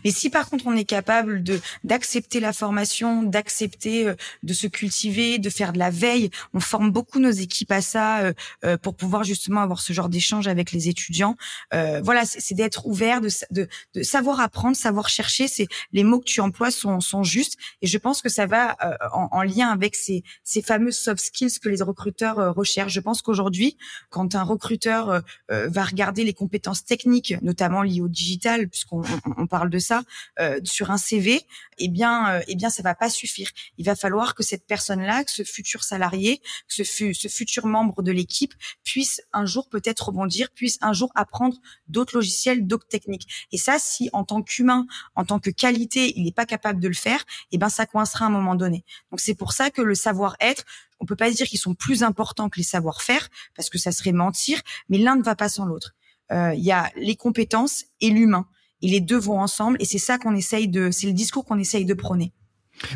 Mais 0.05 0.11
si 0.11 0.31
par 0.31 0.49
contre 0.49 0.67
on 0.67 0.77
est 0.77 0.85
capable 0.85 1.43
de 1.43 1.61
d'accepter 1.85 2.41
la 2.41 2.53
formation, 2.53 3.23
d'accepter 3.23 4.09
euh, 4.09 4.15
de 4.43 4.53
se 4.53 4.67
cultiver, 4.67 5.39
de 5.39 5.51
faire 5.51 5.73
de 5.73 5.79
la 5.79 5.91
veille, 5.91 6.31
on 6.55 6.61
forme 6.61 6.91
beaucoup 6.91 7.19
nos 7.19 7.31
équipes 7.31 7.73
à 7.73 7.81
ça 7.81 8.21
euh, 8.21 8.33
euh, 8.65 8.77
pour 8.77 8.95
pouvoir 8.95 9.25
justement 9.25 9.61
avoir 9.61 9.81
ce 9.81 9.93
genre 9.93 10.09
d'échange 10.09 10.49
avec 10.49 10.73
les 10.73 10.89
étudiants. 10.89 11.37
voilà, 11.73 12.25
c'est 12.25 12.55
d'être 12.55 12.87
ouvert, 12.87 13.21
de, 13.21 13.29
de, 13.51 13.69
de, 13.95 14.03
savoir 14.03 14.41
apprendre, 14.41 14.77
savoir 14.77 15.09
chercher. 15.09 15.49
C'est 15.49 15.67
les 15.93 16.05
mots 16.05 16.21
que 16.21 16.25
tu 16.25 16.41
emploies 16.41 16.71
sont, 16.71 17.01
sont 17.01 17.23
justes 17.23 17.57
et 17.83 17.87
je 17.87 17.99
pense 17.99 18.23
que 18.23 18.29
ça 18.29 18.47
va 18.47 18.77
en, 19.13 19.29
en, 19.31 19.43
lien 19.43 19.69
avec 19.69 19.95
ces, 19.95 20.23
ces 20.45 20.63
fameux 20.63 20.91
soft 20.91 21.23
skills 21.25 21.59
que 21.61 21.69
les 21.69 21.83
recruteurs 21.83 22.55
recherchent. 22.55 22.93
Je 22.93 23.01
pense 23.01 23.23
qu'aujourd'hui, 23.23 23.77
quand 24.11 24.35
un 24.35 24.43
recruteur 24.43 25.23
va 25.49 25.85
regarder 25.85 26.25
les 26.25 26.35
compétences 26.35 26.85
techniques, 26.85 27.35
notamment 27.43 27.83
liées 27.83 28.01
au 28.01 28.09
digital, 28.09 28.69
puisqu'on 28.69 29.03
on 29.37 29.47
parle 29.47 29.68
de 29.69 29.79
ça 29.79 30.03
euh, 30.41 30.61
sur 30.65 30.91
un 30.91 30.99
CV, 30.99 31.47
eh 31.79 31.89
bien, 31.89 32.31
euh, 32.31 32.43
eh 32.49 32.57
bien, 32.57 32.71
ça 32.71 32.83
va 32.83 32.95
pas 32.95 33.11
suffire. 33.11 33.51
Il 33.77 33.85
va 33.85 33.95
falloir 33.95 34.35
que 34.35 34.43
cette 34.43 34.67
personne-là, 34.67 35.25
que 35.25 35.31
ce 35.31 35.43
futur 35.43 35.85
salarié, 35.85 36.41
que 36.69 36.85
ce, 36.85 37.13
ce 37.13 37.29
futur 37.29 37.67
membre 37.67 38.03
de 38.03 38.13
l'équipe 38.13 38.55
puisse 38.85 39.21
un 39.33 39.47
jour 39.47 39.69
peut-être 39.69 40.07
rebondir, 40.07 40.51
puisse 40.51 40.79
un 40.81 40.93
jour 40.93 41.11
apprendre 41.15 41.57
d'autres 41.87 42.17
logiciels, 42.17 42.67
d'autres 42.67 42.89
techniques. 42.89 43.47
Et 43.53 43.59
ça, 43.59 43.79
si 43.79 44.11
en 44.13 44.25
tant 44.25 44.43
qu'humain, 44.43 44.87
en 45.15 45.25
tant 45.25 45.39
que 45.39 45.51
qualité, 45.51 46.13
il 46.17 46.25
n'est 46.25 46.33
pas 46.33 46.47
capable 46.47 46.81
de 46.81 46.89
le 46.89 46.95
faire, 46.95 47.25
eh 47.53 47.59
ben, 47.59 47.69
ça 47.69 47.87
coincera 47.87 48.25
à 48.25 48.29
un 48.29 48.31
moment 48.33 48.55
donné. 48.55 48.85
Donc 49.11 49.21
c'est 49.21 49.35
pour 49.35 49.53
ça 49.53 49.71
que 49.71 49.83
le 49.83 49.95
savoir-être, 49.95 50.65
on 51.01 51.07
peut 51.07 51.17
pas 51.17 51.31
dire 51.31 51.47
qu'ils 51.47 51.59
sont 51.59 51.75
plus 51.75 52.03
importants 52.03 52.49
que 52.49 52.59
les 52.59 52.65
savoir-faire 52.65 53.29
parce 53.55 53.71
que 53.71 53.79
ça 53.79 53.93
serait 53.93 54.13
mentir, 54.13 54.61
mais 54.89 54.99
l'un 54.99 55.17
ne 55.17 55.23
va 55.23 55.37
pas 55.37 55.49
sans 55.49 55.65
l'autre. 55.65 55.95
Euh, 56.33 56.55
il 56.55 56.65
y 56.65 56.73
a 56.73 56.91
les 56.97 57.17
compétences 57.17 57.85
et 58.01 58.11
l'humain 58.11 58.47
et 58.83 58.89
les 58.89 59.01
deux 59.01 59.19
vont 59.19 59.41
ensemble 59.41 59.77
et 59.81 59.85
c'est 59.85 59.99
ça 59.99 60.19
qu'on 60.19 60.35
essaye 60.35 60.69
de 60.69 60.91
c'est 60.91 61.07
le 61.07 61.13
discours 61.13 61.45
qu'on 61.45 61.59
essaye 61.59 61.85
de 61.85 61.95
prôner. 61.95 62.33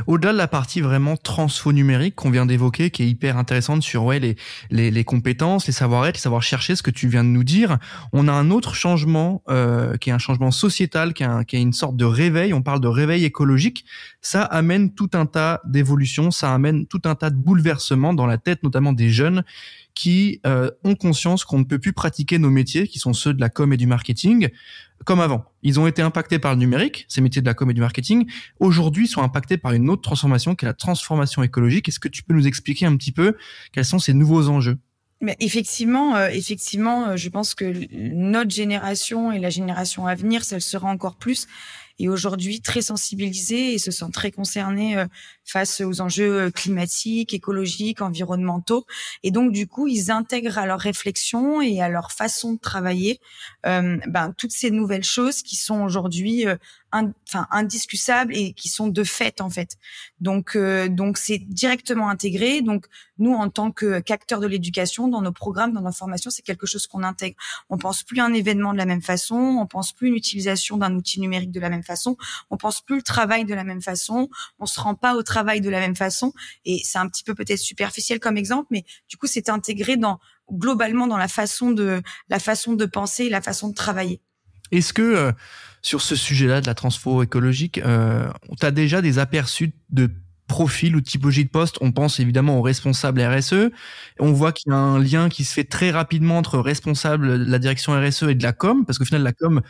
Au-delà 0.07 0.33
de 0.33 0.39
la 0.39 0.49
partie 0.49 0.81
vraiment 0.81 1.17
transfo-numérique 1.17 2.15
qu'on 2.15 2.31
vient 2.31 2.47
d'évoquer, 2.47 2.91
qui 2.91 3.03
est 3.03 3.09
hyper 3.09 3.37
intéressante 3.37 3.83
sur 3.83 4.05
ouais, 4.05 4.19
les, 4.19 4.37
les, 4.71 4.91
les 4.91 5.05
compétences, 5.05 5.67
les 5.67 5.73
savoir-être, 5.73 6.17
les 6.17 6.21
savoir 6.21 6.43
chercher, 6.43 6.77
ce 6.77 6.83
que 6.83 6.91
tu 6.91 7.09
viens 7.09 7.25
de 7.25 7.29
nous 7.29 7.45
dire, 7.45 7.79
on 8.13 8.29
a 8.29 8.33
un 8.33 8.51
autre 8.51 8.75
changement 8.75 9.43
euh, 9.49 9.97
qui 9.97 10.11
est 10.11 10.13
un 10.13 10.19
changement 10.19 10.51
sociétal, 10.51 11.15
qui 11.15 11.25
est, 11.25 11.45
qui 11.47 11.57
est 11.57 11.63
une 11.63 11.73
sorte 11.73 11.97
de 11.97 12.05
réveil. 12.05 12.55
On 12.55 12.63
parle 12.63 12.81
de 12.81 12.89
réveil 12.89 13.25
écologique. 13.25 13.85
Ça 14.21 14.43
amène 14.43 14.95
tout 14.95 15.11
un 15.15 15.27
tas 15.27 15.61
d'évolutions, 15.65 16.31
ça 16.31 16.55
amène 16.55 16.87
tout 16.87 17.03
un 17.05 17.15
tas 17.15 17.31
de 17.31 17.37
bouleversements 17.37 18.15
dans 18.15 18.27
la 18.27 18.39
tête, 18.39 18.63
notamment 18.63 18.93
des 18.93 19.11
jeunes 19.11 19.43
qui 19.95 20.41
euh, 20.47 20.71
ont 20.85 20.95
conscience 20.95 21.45
qu'on 21.45 21.59
ne 21.59 21.65
peut 21.65 21.79
plus 21.79 21.93
pratiquer 21.93 22.39
nos 22.39 22.51
métiers, 22.51 22.87
qui 22.87 22.99
sont 22.99 23.13
ceux 23.13 23.35
de 23.35 23.41
la 23.41 23.49
com 23.49 23.73
et 23.73 23.77
du 23.77 23.87
marketing, 23.87 24.49
comme 25.05 25.21
avant. 25.21 25.45
Ils 25.63 25.81
ont 25.81 25.87
été 25.87 26.03
impactés 26.03 26.39
par 26.39 26.53
le 26.53 26.59
numérique, 26.59 27.05
ces 27.09 27.21
métiers 27.21 27.43
de 27.43 27.47
la 27.47 27.55
com 27.55 27.71
et 27.71 27.75
du 27.75 27.81
marketing. 27.81 28.31
Aujourd'hui, 28.61 29.07
sont 29.07 29.23
impactés 29.23 29.59
par 29.59 29.73
une 29.73 29.91
autre 29.91 30.03
transformation 30.03 30.55
qui 30.55 30.65
est 30.65 30.69
la 30.69 30.75
transformation 30.75 31.43
écologique. 31.43 31.89
Est-ce 31.89 32.01
que 32.01 32.09
tu 32.09 32.23
peux 32.23 32.35
nous 32.35 32.47
expliquer 32.47 32.87
un 32.87 32.97
petit 32.97 33.13
peu 33.13 33.37
quels 33.73 33.85
sont 33.85 33.99
ces 33.99 34.15
nouveaux 34.15 34.49
enjeux? 34.49 34.79
Mais 35.23 35.37
effectivement, 35.41 36.17
euh, 36.17 36.29
effectivement, 36.29 37.09
euh, 37.09 37.17
je 37.17 37.29
pense 37.31 37.55
que 37.55 37.73
notre 37.93 38.51
génération 38.51 39.33
et 39.33 39.39
la 39.39 39.51
génération 39.51 40.07
à 40.07 40.15
venir, 40.15 40.45
ça 40.45 40.57
le 40.57 40.61
sera 40.61 40.89
encore 40.89 41.17
plus 41.17 41.47
et 41.99 42.09
aujourd'hui 42.09 42.61
très 42.61 42.83
sensibilisés 42.83 43.75
et 43.75 43.79
se 43.79 43.91
sentent 43.91 44.15
très 44.15 44.33
concernés 44.33 44.99
euh, 44.99 45.07
face 45.45 45.81
aux 45.81 46.01
enjeux 46.01 46.43
euh, 46.43 46.51
climatiques, 46.51 47.35
écologiques, 47.35 48.01
environnementaux. 48.01 48.87
Et 49.23 49.31
donc 49.31 49.53
du 49.53 49.67
coup, 49.67 49.87
ils 49.89 50.11
intègrent 50.11 50.59
à 50.59 50.67
leur 50.67 50.81
réflexion 50.81 51.61
et 51.61 51.81
à 51.81 51.89
leur 51.89 52.11
façon 52.11 52.55
de 52.55 52.59
travailler 52.59 53.21
euh, 53.67 53.99
ben, 54.09 54.35
toutes 54.37 54.53
ces 54.53 54.71
nouvelles 54.71 55.05
choses 55.05 55.43
qui 55.43 55.57
sont 55.57 55.83
aujourd'hui 55.83 56.45
enfin 56.93 57.47
indiscussables 57.51 58.37
et 58.37 58.53
qui 58.53 58.69
sont 58.69 58.89
de 58.89 59.05
fait 59.05 59.41
en 59.41 59.51
fait. 59.51 59.77
Donc 60.21 60.57
euh, 60.57 60.89
donc 60.89 61.19
c'est 61.19 61.39
directement 61.39 62.09
intégré. 62.09 62.63
Donc 62.63 62.87
nous 63.19 63.33
en 63.33 63.49
tant 63.49 63.71
que 63.71 64.01
qu'acteurs 64.01 64.41
de 64.41 64.47
l'éducation 64.47 65.09
dans 65.09 65.23
nos 65.23 65.33
programmes, 65.33 65.73
dans 65.73 65.81
nos 65.81 65.93
formations, 65.93 66.31
c'est 66.31 66.43
quelque 66.43 66.67
chose 66.67 66.87
qu'on 66.87 67.03
intègre. 67.03 67.37
On 67.71 67.79
pense 67.79 68.03
plus 68.03 68.21
un 68.21 68.33
événement 68.33 68.73
de 68.73 68.79
la 68.79 68.87
même 68.87 69.03
façon, 69.03 69.37
on 69.37 69.67
pense 69.67 69.93
plus 69.93 70.09
une 70.09 70.17
utilisation 70.17 70.77
d'un 70.77 70.95
outil 70.95 71.21
numérique 71.21 71.51
de 71.51 71.61
la 71.61 71.71
même 71.71 71.83
façon, 71.83 72.17
on 72.51 72.57
pense 72.57 72.81
plus 72.81 72.97
le 72.97 73.03
travail 73.03 73.45
de 73.45 73.55
la 73.55 73.65
même 73.65 73.83
façon, 73.83 74.29
on 74.59 74.67
se 74.67 74.81
rend 74.81 74.95
pas 74.95 75.15
au 75.15 75.23
travail 75.23 75.61
de 75.61 75.71
la 75.71 75.81
même 75.81 75.97
façon 75.97 76.33
et 76.65 76.81
c'est 76.85 76.99
un 76.99 77.09
petit 77.09 77.25
peu 77.25 77.35
peut-être 77.35 77.59
superficiel 77.59 78.21
comme 78.21 78.37
exemple 78.37 78.69
mais 78.71 78.85
du 79.09 79.17
coup 79.17 79.27
c'est 79.27 79.49
intégré 79.49 79.97
dans 79.97 80.19
globalement 80.51 81.07
dans 81.07 81.17
la 81.17 81.29
façon 81.29 81.71
de 81.71 82.03
la 82.29 82.39
façon 82.39 82.75
de 82.75 82.85
penser, 82.87 83.29
la 83.29 83.41
façon 83.41 83.69
de 83.69 83.75
travailler. 83.75 84.21
Est-ce 84.73 84.93
que 84.93 85.03
euh, 85.03 85.33
sur 85.83 86.01
ce 86.01 86.17
sujet-là 86.17 86.61
de 86.61 86.67
la 86.67 86.75
transfo 86.75 87.23
écologique, 87.23 87.79
euh, 87.79 88.29
tu 88.59 88.67
as 88.67 88.71
déjà 88.71 89.03
des 89.03 89.19
aperçus 89.19 89.73
de 89.91 90.11
profil 90.49 90.97
ou 90.97 91.01
de 91.01 91.07
typologie 91.07 91.45
de 91.45 91.51
poste? 91.51 91.77
On 91.81 91.93
pense 91.93 92.21
évidemment 92.21 92.59
aux 92.59 92.63
responsables 92.63 93.21
RSE. 93.21 93.71
On 94.19 94.33
voit 94.33 94.53
qu'il 94.53 94.73
y 94.73 94.75
a 94.75 94.79
un 94.79 94.99
lien 94.99 95.29
qui 95.29 95.45
se 95.45 95.53
fait 95.53 95.65
très 95.65 95.91
rapidement 95.91 96.39
entre 96.39 96.59
responsable 96.59 97.45
de 97.45 97.51
la 97.51 97.59
direction 97.59 97.93
RSE 97.93 98.25
et 98.25 98.35
de 98.35 98.43
la 98.43 98.53
com, 98.53 98.85
parce 98.87 98.99
qu'au 98.99 99.05
final, 99.05 99.23
la 99.23 99.33
com, 99.33 99.61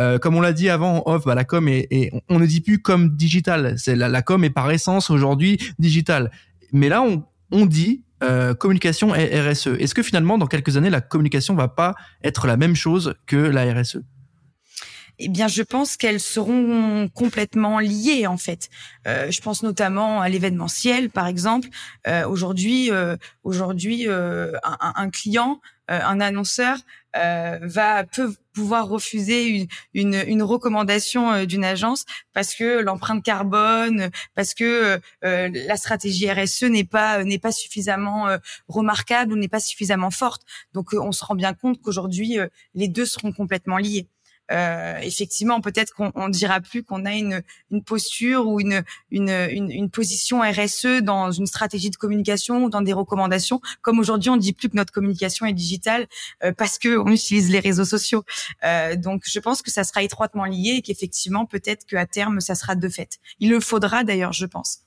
euh, 0.00 0.18
comme 0.18 0.36
on 0.36 0.40
l'a 0.40 0.52
dit 0.52 0.70
avant 0.70 1.02
off, 1.06 1.24
bah, 1.24 1.34
la 1.34 1.44
com 1.44 1.68
est, 1.68 2.10
on 2.28 2.38
ne 2.38 2.46
dit 2.46 2.60
plus 2.60 2.80
comme 2.80 3.16
digital. 3.16 3.74
C'est 3.78 3.96
la, 3.96 4.08
la, 4.08 4.22
com 4.22 4.44
est 4.44 4.50
par 4.50 4.70
essence 4.70 5.10
aujourd'hui 5.10 5.58
digital. 5.78 6.30
Mais 6.72 6.88
là, 6.88 7.02
on, 7.02 7.24
on 7.50 7.66
dit 7.66 8.02
euh, 8.22 8.54
communication 8.54 9.14
et 9.14 9.40
RSE. 9.40 9.68
Est-ce 9.78 9.94
que 9.94 10.02
finalement, 10.02 10.38
dans 10.38 10.46
quelques 10.46 10.76
années, 10.76 10.90
la 10.90 11.00
communication 11.00 11.54
va 11.54 11.68
pas 11.68 11.94
être 12.22 12.46
la 12.46 12.56
même 12.56 12.76
chose 12.76 13.14
que 13.26 13.36
la 13.36 13.72
RSE 13.72 13.98
eh 15.18 15.28
bien, 15.28 15.48
je 15.48 15.62
pense 15.62 15.96
qu'elles 15.96 16.20
seront 16.20 17.08
complètement 17.08 17.78
liées 17.78 18.26
en 18.26 18.36
fait. 18.36 18.70
Euh, 19.06 19.30
je 19.30 19.40
pense 19.40 19.62
notamment 19.62 20.20
à 20.20 20.28
l'événementiel, 20.28 21.10
par 21.10 21.26
exemple. 21.26 21.68
Euh, 22.06 22.26
aujourd'hui, 22.26 22.90
euh, 22.90 23.16
aujourd'hui, 23.44 24.08
euh, 24.08 24.52
un, 24.62 24.92
un, 24.96 25.10
client, 25.10 25.60
euh, 25.90 26.00
un 26.02 26.20
annonceur 26.20 26.78
va 27.14 28.04
peut 28.04 28.34
pouvoir 28.54 28.88
refuser 28.88 29.46
une, 29.48 29.66
une, 29.92 30.24
une 30.26 30.42
recommandation 30.42 31.44
d'une 31.44 31.62
agence 31.62 32.06
parce 32.32 32.54
que 32.54 32.80
l'empreinte 32.80 33.22
carbone, 33.22 34.08
parce 34.34 34.54
que 34.54 34.98
la 35.20 35.76
stratégie 35.76 36.32
RSE 36.32 36.62
n'est 36.62 36.84
pas 36.84 37.22
n'est 37.22 37.38
pas 37.38 37.52
suffisamment 37.52 38.28
remarquable 38.66 39.34
ou 39.34 39.36
n'est 39.36 39.48
pas 39.48 39.60
suffisamment 39.60 40.10
forte. 40.10 40.40
Donc, 40.72 40.94
on 40.94 41.12
se 41.12 41.22
rend 41.22 41.34
bien 41.34 41.52
compte 41.52 41.82
qu'aujourd'hui, 41.82 42.38
les 42.74 42.88
deux 42.88 43.04
seront 43.04 43.32
complètement 43.32 43.76
liés 43.76 44.08
euh, 44.52 44.98
effectivement, 45.02 45.60
peut-être 45.60 45.92
qu'on 45.94 46.12
on 46.14 46.28
dira 46.28 46.60
plus 46.60 46.82
qu'on 46.82 47.04
a 47.04 47.12
une, 47.12 47.42
une 47.70 47.82
posture 47.82 48.46
ou 48.46 48.60
une, 48.60 48.82
une, 49.10 49.30
une, 49.50 49.90
position 49.90 50.40
RSE 50.40 51.02
dans 51.02 51.30
une 51.30 51.46
stratégie 51.46 51.90
de 51.90 51.96
communication 51.96 52.64
ou 52.64 52.70
dans 52.70 52.82
des 52.82 52.92
recommandations. 52.92 53.60
Comme 53.80 53.98
aujourd'hui, 53.98 54.30
on 54.30 54.36
dit 54.36 54.52
plus 54.52 54.68
que 54.68 54.76
notre 54.76 54.92
communication 54.92 55.46
est 55.46 55.52
digitale 55.52 56.06
euh, 56.44 56.52
parce 56.52 56.78
que 56.78 56.98
on 56.98 57.08
utilise 57.08 57.50
les 57.50 57.60
réseaux 57.60 57.84
sociaux. 57.84 58.24
Euh, 58.64 58.96
donc, 58.96 59.22
je 59.26 59.38
pense 59.40 59.62
que 59.62 59.70
ça 59.70 59.84
sera 59.84 60.02
étroitement 60.02 60.44
lié 60.44 60.74
et 60.78 60.82
qu'effectivement, 60.82 61.46
peut-être 61.46 61.86
qu'à 61.86 62.06
terme, 62.06 62.40
ça 62.40 62.54
sera 62.54 62.74
de 62.74 62.88
fait. 62.88 63.18
Il 63.40 63.50
le 63.50 63.60
faudra 63.60 64.04
d'ailleurs, 64.04 64.32
je 64.32 64.46
pense. 64.46 64.80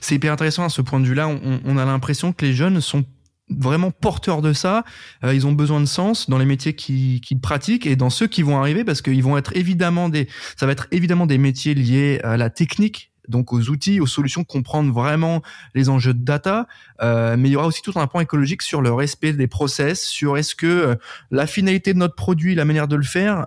C'est 0.00 0.14
hyper 0.14 0.32
intéressant 0.32 0.64
à 0.64 0.68
ce 0.68 0.82
point 0.82 1.00
de 1.00 1.06
vue-là. 1.06 1.28
On, 1.28 1.60
on 1.64 1.76
a 1.76 1.84
l'impression 1.84 2.32
que 2.32 2.44
les 2.44 2.54
jeunes 2.54 2.80
sont 2.80 3.04
vraiment 3.50 3.90
porteurs 3.90 4.42
de 4.42 4.52
ça. 4.52 4.84
Euh, 5.24 5.34
ils 5.34 5.46
ont 5.46 5.52
besoin 5.52 5.80
de 5.80 5.86
sens 5.86 6.28
dans 6.30 6.38
les 6.38 6.44
métiers 6.44 6.74
qu'ils 6.74 7.40
pratiquent 7.40 7.86
et 7.86 7.96
dans 7.96 8.10
ceux 8.10 8.26
qui 8.26 8.42
vont 8.42 8.58
arriver 8.58 8.84
parce 8.84 9.02
qu'ils 9.02 9.22
vont 9.22 9.36
être 9.36 9.54
évidemment 9.56 10.08
des, 10.08 10.28
ça 10.56 10.66
va 10.66 10.72
être 10.72 10.86
évidemment 10.90 11.26
des 11.26 11.38
métiers 11.38 11.74
liés 11.74 12.20
à 12.24 12.36
la 12.36 12.50
technique, 12.50 13.12
donc 13.28 13.52
aux 13.52 13.68
outils, 13.68 14.00
aux 14.00 14.06
solutions, 14.06 14.44
comprendre 14.44 14.92
vraiment 14.92 15.42
les 15.74 15.88
enjeux 15.88 16.14
de 16.14 16.24
data. 16.24 16.66
Euh, 17.02 17.36
mais 17.38 17.48
il 17.50 17.52
y 17.52 17.56
aura 17.56 17.66
aussi 17.66 17.82
tout 17.82 17.92
un 17.96 18.06
point 18.06 18.22
écologique 18.22 18.62
sur 18.62 18.80
le 18.80 18.92
respect 18.92 19.32
des 19.32 19.46
process, 19.46 20.04
sur 20.04 20.36
est-ce 20.36 20.54
que 20.54 20.66
euh, 20.66 20.94
la 21.30 21.46
finalité 21.46 21.92
de 21.92 21.98
notre 21.98 22.14
produit, 22.14 22.54
la 22.54 22.64
manière 22.64 22.88
de 22.88 22.96
le 22.96 23.02
faire 23.02 23.46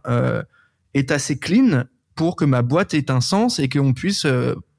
est 0.94 1.12
assez 1.12 1.38
clean 1.38 1.84
pour 2.16 2.36
que 2.36 2.46
ma 2.46 2.62
boîte 2.64 2.94
ait 2.94 3.12
un 3.12 3.22
sens 3.22 3.60
et 3.60 3.70
qu'on 3.70 3.94
puisse 3.94 4.26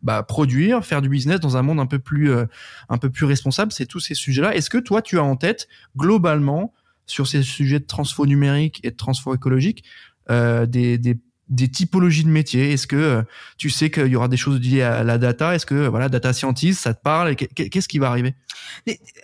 bah, 0.03 0.23
produire, 0.23 0.85
faire 0.85 1.03
du 1.03 1.09
business 1.09 1.41
dans 1.41 1.57
un 1.57 1.63
monde 1.63 1.81
un 1.81 1.87
peu 1.87 1.99
plus, 1.99 2.31
euh, 2.31 2.47
un 2.89 2.99
peu 2.99 3.11
plus 3.11 3.27
responsable. 3.27 3.73
C'est 3.73 3.87
tous 3.87 4.01
ces 4.01 4.15
sujets-là. 4.15 4.55
Est-ce 4.55 4.71
que 4.71 4.79
toi, 4.79 5.03
tu 5.03 5.19
as 5.19 5.25
en 5.25 5.37
tête 5.37 5.69
globalement 5.97 6.73
sur 7.07 7.27
ces 7.27 7.43
sujets 7.43 7.81
de 7.81 7.87
transfo 7.87 8.27
numérique 8.27 8.81
et 8.85 8.91
de 8.91 8.97
transfo 8.97 9.35
écologique 9.35 9.85
euh, 10.31 10.67
des, 10.67 10.99
des 10.99 11.19
des 11.49 11.69
typologies 11.69 12.25
de 12.25 12.29
métiers. 12.29 12.73
Est-ce 12.73 12.87
que 12.87 12.97
euh, 12.97 13.23
tu 13.57 13.71
sais 13.71 13.91
qu'il 13.91 14.09
y 14.09 14.17
aura 14.17 14.29
des 14.29 14.37
choses 14.37 14.61
liées 14.61 14.83
à 14.83 15.03
la 15.03 15.19
data? 15.19 15.55
Est-ce 15.55 15.67
que 15.67 15.87
voilà, 15.87 16.09
data 16.09 16.33
scientist, 16.33 16.81
ça 16.81 16.95
te 16.95 17.03
parle? 17.03 17.37
Qu'est-ce 17.37 17.89
qui 17.89 17.99
va 17.99 18.09
arriver? 18.09 18.35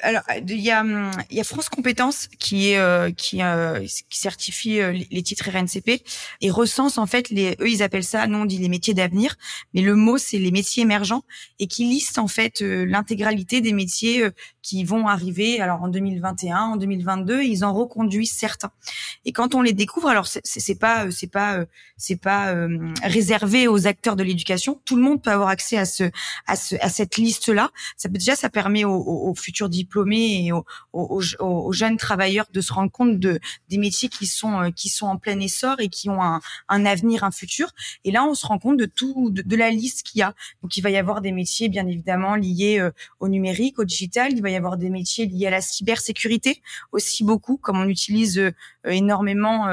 Alors, 0.01 0.23
il 0.49 0.61
y 0.61 0.71
a, 0.71 0.85
y 1.31 1.41
a 1.41 1.45
France 1.45 1.69
Compétences 1.69 2.29
qui 2.39 2.71
est 2.71 2.79
euh, 2.79 3.11
qui, 3.11 3.43
euh, 3.43 3.81
qui 4.09 4.19
certifie 4.19 4.81
les 5.11 5.23
titres 5.23 5.51
RNCP 5.51 6.03
et 6.41 6.51
recense 6.51 6.99
en 6.99 7.07
fait 7.07 7.31
les 7.31 7.57
eux 7.61 7.69
ils 7.69 7.83
appellent 7.83 8.05
ça 8.05 8.27
nous 8.27 8.39
on 8.39 8.45
dit 8.45 8.59
les 8.59 8.69
métiers 8.69 8.95
d'avenir, 8.95 9.37
mais 9.75 9.83
le 9.83 9.95
mot 9.95 10.19
c'est 10.19 10.39
les 10.39 10.51
métiers 10.51 10.83
émergents 10.83 11.25
et 11.59 11.67
qui 11.67 11.85
liste 11.85 12.19
en 12.19 12.29
fait 12.29 12.61
l'intégralité 12.61 13.61
des 13.61 13.73
métiers 13.73 14.29
qui 14.63 14.85
vont 14.85 15.09
arriver 15.09 15.61
alors 15.61 15.83
en 15.83 15.89
2021, 15.89 16.59
en 16.59 16.77
2022, 16.77 17.43
ils 17.43 17.65
en 17.65 17.75
reconduisent 17.75 18.33
certains. 18.33 18.71
Et 19.25 19.33
quand 19.33 19.55
on 19.55 19.63
les 19.63 19.73
découvre, 19.73 20.09
alors 20.09 20.27
c'est 20.27 20.79
pas 20.79 21.11
c'est 21.11 21.31
pas 21.31 21.65
c'est 21.97 22.14
pas 22.17 22.55
euh, 22.55 22.93
réservé 23.03 23.69
aux 23.69 23.87
acteurs 23.87 24.17
de 24.17 24.23
l'éducation. 24.23 24.81
Tout 24.85 24.97
le 24.97 25.03
monde 25.03 25.23
peut 25.23 25.31
avoir 25.31 25.49
accès 25.49 25.77
à 25.77 25.85
ce 25.85 26.05
à, 26.47 26.57
ce, 26.57 26.77
à 26.81 26.89
cette 26.89 27.17
liste 27.17 27.49
là. 27.49 27.71
Ça 27.97 28.09
peut 28.09 28.19
déjà 28.19 28.37
ça 28.37 28.51
permet 28.51 28.85
aux, 28.85 28.95
aux, 28.95 29.35
futurs 29.35 29.69
diplômés 29.69 30.47
et 30.47 30.53
aux, 30.53 30.65
aux, 30.93 31.73
jeunes 31.73 31.97
travailleurs 31.97 32.47
de 32.53 32.61
se 32.61 32.73
rendre 32.73 32.91
compte 32.91 33.19
de 33.19 33.39
des 33.69 33.79
métiers 33.79 34.09
qui 34.09 34.27
sont 34.27 34.61
euh, 34.61 34.71
qui 34.71 34.89
sont 34.89 35.07
en 35.07 35.17
plein 35.17 35.39
essor 35.41 35.81
et 35.81 35.89
qui 35.89 36.09
ont 36.09 36.23
un, 36.23 36.41
un 36.69 36.87
avenir, 36.87 37.25
un 37.25 37.31
futur. 37.31 37.71
Et 38.05 38.11
là, 38.11 38.25
on 38.25 38.35
se 38.35 38.47
rend 38.47 38.59
compte 38.59 38.77
de 38.77 38.87
tout 38.87 39.31
de, 39.31 39.57
la 39.57 39.71
liste 39.71 40.07
qu'il 40.07 40.21
y 40.21 40.23
a. 40.23 40.35
Donc 40.63 40.77
il 40.77 40.81
va 40.81 40.91
y 40.91 40.97
avoir 40.97 41.21
des 41.21 41.33
métiers 41.33 41.69
bien 41.69 41.87
évidemment 41.87 42.35
liés 42.35 42.79
euh, 42.81 42.91
au 43.21 43.29
numérique, 43.29 43.79
au 43.79 43.85
digital. 43.85 44.33
Il 44.33 44.43
va 44.43 44.51
y 44.51 44.57
avoir 44.57 44.77
des 44.77 44.91
métiers 44.91 45.27
liés 45.27 45.47
à 45.47 45.51
la 45.51 45.61
cybersécurité 45.61 46.63
aussi 46.93 47.25
beaucoup, 47.25 47.57
comme 47.57 47.79
on 47.79 47.89
utilise 47.89 48.53
énormément 48.87 49.69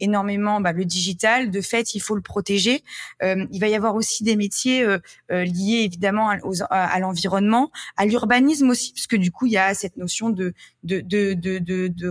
énormément 0.00 0.60
bah, 0.60 0.72
le 0.72 0.84
digital. 0.84 1.50
De 1.50 1.60
fait, 1.60 1.94
il 1.94 2.00
faut 2.00 2.14
le 2.14 2.22
protéger. 2.22 2.82
Euh, 3.22 3.46
il 3.52 3.60
va 3.60 3.68
y 3.68 3.74
avoir 3.74 3.94
aussi 3.94 4.24
des 4.24 4.36
métiers 4.36 4.82
euh, 4.82 4.98
euh, 5.30 5.44
liés 5.44 5.82
évidemment 5.84 6.30
à, 6.30 6.38
à, 6.70 6.98
l'environnement, 6.98 7.70
à 7.96 8.06
l'urbanisme 8.06 8.70
aussi, 8.70 8.92
puisque 8.92 9.16
du 9.16 9.30
coup, 9.30 9.46
il 9.46 9.52
y 9.52 9.58
a 9.58 9.74
cette 9.74 9.96
notion 9.96 10.30
de 10.30 10.52
de 10.82 11.00
de, 11.00 11.34
de, 11.34 11.58
de 11.58 11.88
de 11.88 12.10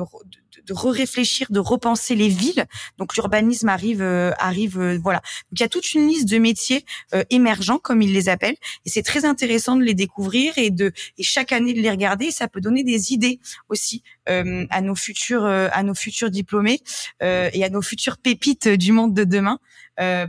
réfléchir, 0.74 1.48
de 1.50 1.60
repenser 1.60 2.15
les 2.15 2.29
villes. 2.29 2.65
Donc 2.98 3.15
l'urbanisme 3.15 3.70
arrive, 3.70 4.01
euh, 4.01 4.32
arrive, 4.39 4.79
euh, 4.79 5.00
voilà. 5.01 5.20
Donc 5.20 5.60
il 5.60 5.62
y 5.62 5.63
a 5.63 5.70
toute 5.70 5.94
une 5.94 6.08
liste 6.08 6.29
de 6.29 6.38
métiers 6.38 6.86
euh, 7.13 7.24
émergents, 7.29 7.79
comme 7.79 8.01
ils 8.01 8.13
les 8.13 8.29
appellent, 8.29 8.58
et 8.86 8.89
c'est 8.89 9.03
très 9.03 9.25
intéressant 9.25 9.75
de 9.75 9.84
les 9.84 9.94
découvrir 9.94 10.58
et 10.58 10.70
de 10.70 10.91
et 11.18 11.24
chaque 11.24 11.51
année 11.51 11.74
de 11.74 11.82
les 11.82 11.89
regarder. 11.89 12.32
ça 12.32 12.48
peut 12.48 12.62
donner 12.62 12.84
des 12.84 13.13
idées 13.13 13.39
aussi 13.68 14.03
à 14.27 14.82
nos 14.82 14.96
futurs, 14.96 15.46
à 15.46 15.84
nos 15.84 15.96
futurs 15.96 16.29
diplômés 16.29 16.82
et 17.22 17.63
à 17.63 17.70
nos 17.70 17.82
futures 17.82 18.18
pépites 18.18 18.68
du 18.68 18.91
monde 18.91 19.13
de 19.13 19.24
demain 19.24 19.60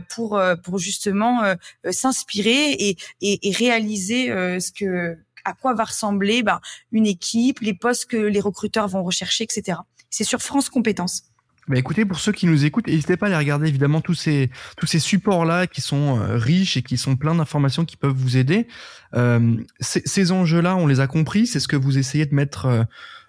pour 0.09 0.41
pour 0.63 0.79
justement 0.79 1.55
s'inspirer 1.89 2.71
et, 2.71 2.97
et, 3.21 3.47
et, 3.47 3.51
réaliser 3.51 4.27
ce 4.59 4.71
que 4.71 5.17
à 5.45 5.53
quoi 5.53 5.73
va 5.73 5.85
ressembler 5.85 6.43
bah, 6.43 6.61
une 6.91 7.05
équipe, 7.05 7.59
les 7.59 7.73
postes 7.73 8.05
que 8.05 8.17
les 8.17 8.39
recruteurs 8.39 8.87
vont 8.87 9.03
rechercher, 9.03 9.43
etc. 9.43 9.79
C'est 10.09 10.23
sur 10.23 10.41
France 10.41 10.69
Compétences. 10.69 11.23
Bah 11.67 11.77
écoutez, 11.77 12.05
pour 12.05 12.19
ceux 12.19 12.31
qui 12.31 12.47
nous 12.47 12.65
écoutent, 12.65 12.87
n'hésitez 12.87 13.17
pas 13.17 13.27
à 13.27 13.29
aller 13.29 13.37
regarder 13.37 13.67
évidemment 13.67 14.01
tous 14.01 14.15
ces 14.15 14.49
tous 14.77 14.87
ces 14.87 14.99
supports 14.99 15.45
là 15.45 15.67
qui 15.67 15.79
sont 15.79 16.19
euh, 16.19 16.35
riches 16.35 16.75
et 16.75 16.81
qui 16.81 16.97
sont 16.97 17.15
pleins 17.15 17.35
d'informations 17.35 17.85
qui 17.85 17.97
peuvent 17.97 18.15
vous 18.15 18.35
aider. 18.35 18.67
Euh, 19.13 19.55
ces, 19.79 20.31
enjeux-là, 20.31 20.75
on 20.75 20.87
les 20.87 20.99
a 20.99 21.07
compris. 21.07 21.45
C'est 21.45 21.59
ce 21.59 21.67
que 21.67 21.75
vous 21.75 21.97
essayez 21.97 22.25
de 22.25 22.33
mettre 22.33 22.87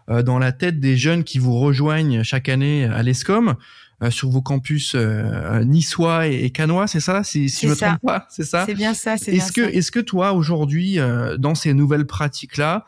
euh, 0.08 0.22
dans 0.22 0.38
la 0.38 0.50
tête 0.50 0.80
des 0.80 0.96
jeunes 0.96 1.24
qui 1.24 1.38
vous 1.38 1.58
rejoignent 1.58 2.22
chaque 2.24 2.48
année 2.48 2.86
à 2.86 3.02
l'ESCOM 3.02 3.54
sur 4.10 4.30
vos 4.30 4.42
campus 4.42 4.96
niçois 5.64 6.28
et, 6.28 6.44
et 6.44 6.50
canois, 6.50 6.86
c'est 6.86 7.00
ça? 7.00 7.24
Si, 7.24 7.48
si 7.48 7.66
je 7.66 7.70
me 7.72 7.76
trompe 7.76 8.00
pas, 8.02 8.26
c'est 8.30 8.44
ça? 8.44 8.64
C'est 8.66 8.74
bien 8.74 8.94
ça. 8.94 9.14
Est-ce 9.14 9.52
que 9.52 9.60
est-ce 9.60 9.90
que 9.90 10.00
toi 10.00 10.32
aujourd'hui, 10.32 10.98
dans 11.38 11.54
ces 11.54 11.74
nouvelles 11.74 12.06
pratiques 12.06 12.56
là 12.56 12.84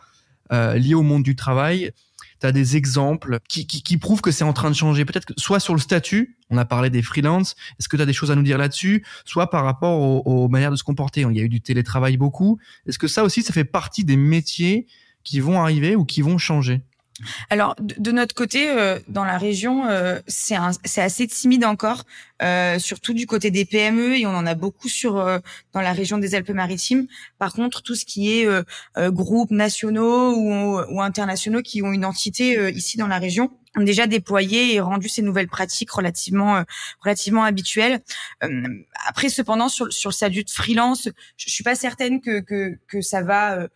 liées 0.51 0.95
au 0.95 1.03
monde 1.03 1.23
du 1.23 1.37
travail, 1.37 1.93
tu 2.41 2.47
as 2.47 2.53
des 2.53 2.77
exemples 2.77 3.39
qui, 3.49 3.67
qui, 3.67 3.83
qui 3.83 3.97
prouvent 3.97 4.21
que 4.21 4.31
c'est 4.31 4.45
en 4.45 4.53
train 4.53 4.71
de 4.71 4.77
changer? 4.77 5.05
Peut-être 5.05 5.27
que 5.27 5.35
soit 5.37 5.61
sur 5.61 5.75
le 5.75 5.81
statut, 5.81 6.37
on 6.51 6.59
a 6.59 6.65
parlé 6.65 6.91
des 6.91 7.03
freelances, 7.03 7.57
est-ce 7.79 7.89
que 7.89 7.97
tu 7.97 8.03
as 8.03 8.07
des 8.07 8.13
choses 8.13 8.31
à 8.31 8.35
nous 8.35 8.43
dire 8.43 8.59
là-dessus? 8.59 9.05
Soit 9.25 9.51
par 9.51 9.65
rapport 9.65 10.01
aux, 10.01 10.23
aux, 10.25 10.49
manières 10.49 10.71
de 10.71 10.77
se 10.77 10.85
comporter. 10.85 11.23
Il 11.23 11.37
y 11.37 11.41
a 11.41 11.45
eu 11.45 11.49
du 11.49 11.61
télétravail 11.61 12.17
beaucoup. 12.17 12.59
Est-ce 12.87 12.99
que 12.99 13.09
ça 13.09 13.25
aussi, 13.25 13.43
ça 13.43 13.53
fait 13.53 13.65
partie 13.65 14.05
des 14.05 14.17
métiers 14.17 14.87
qui 15.23 15.41
vont 15.41 15.61
arriver 15.61 15.97
ou 15.97 16.05
qui 16.05 16.23
vont 16.23 16.39
changer? 16.39 16.83
Alors 17.49 17.77
de, 17.79 18.11
notre 18.11 18.35
côté, 18.35 18.69
euh, 18.69 18.99
dans 19.09 19.25
la 19.25 19.39
région, 19.39 19.87
euh, 19.87 20.19
c'est 20.27 20.57
assez 20.57 21.27
timide 21.29 21.65
encore, 21.65 22.05
euh, 22.43 22.79
surtout 22.79 23.15
du 23.15 23.27
côté 23.27 23.51
des 23.51 23.65
PME 23.65 24.19
et 24.19 24.27
on 24.27 24.35
en 24.35 24.47
a 24.47 24.55
beaucoup 24.55 24.89
sur 24.89 25.15
dans 25.73 25.81
la 25.81 25.93
région 25.93 26.19
des 26.19 26.35
Alpes-Maritimes. 26.35 27.07
Par 27.39 27.53
contre, 27.53 27.83
tout 27.83 27.95
ce 27.95 28.05
qui 28.05 28.33
est 28.33 28.49
groupes 28.97 29.53
nationaux 29.53 30.35
ou, 30.35 30.81
ou, 30.91 31.01
internationaux 31.01 31.63
qui 31.63 31.83
ont 31.83 31.93
une 31.93 32.05
entité 32.05 32.71
ici 32.73 32.97
dans 32.97 33.07
la 33.07 33.19
région 33.19 33.51
ont 33.77 33.83
déjà 33.83 34.07
déployé 34.07 34.75
et 34.75 34.81
rendu 34.81 35.09
ces 35.09 35.23
nouvelles 35.23 35.49
pratiques 35.49 35.91
relativement 35.91 36.65
relativement 37.01 37.45
habituelles. 37.45 38.01
après, 39.07 39.29
cependant, 39.29 39.69
sur, 39.69 39.93
sur 39.93 40.11
le 40.11 40.15
statut 40.15 40.45
de 40.45 40.51
freelance, 40.51 41.09
je, 41.37 41.45
je 41.47 41.51
suis 41.53 41.65
pas 41.65 41.75
certaine 41.75 42.21
que 42.21 42.41
que, 42.41 42.79
que 42.89 43.01
ça 43.01 43.23
va 43.23 43.59
euh, 43.59 43.69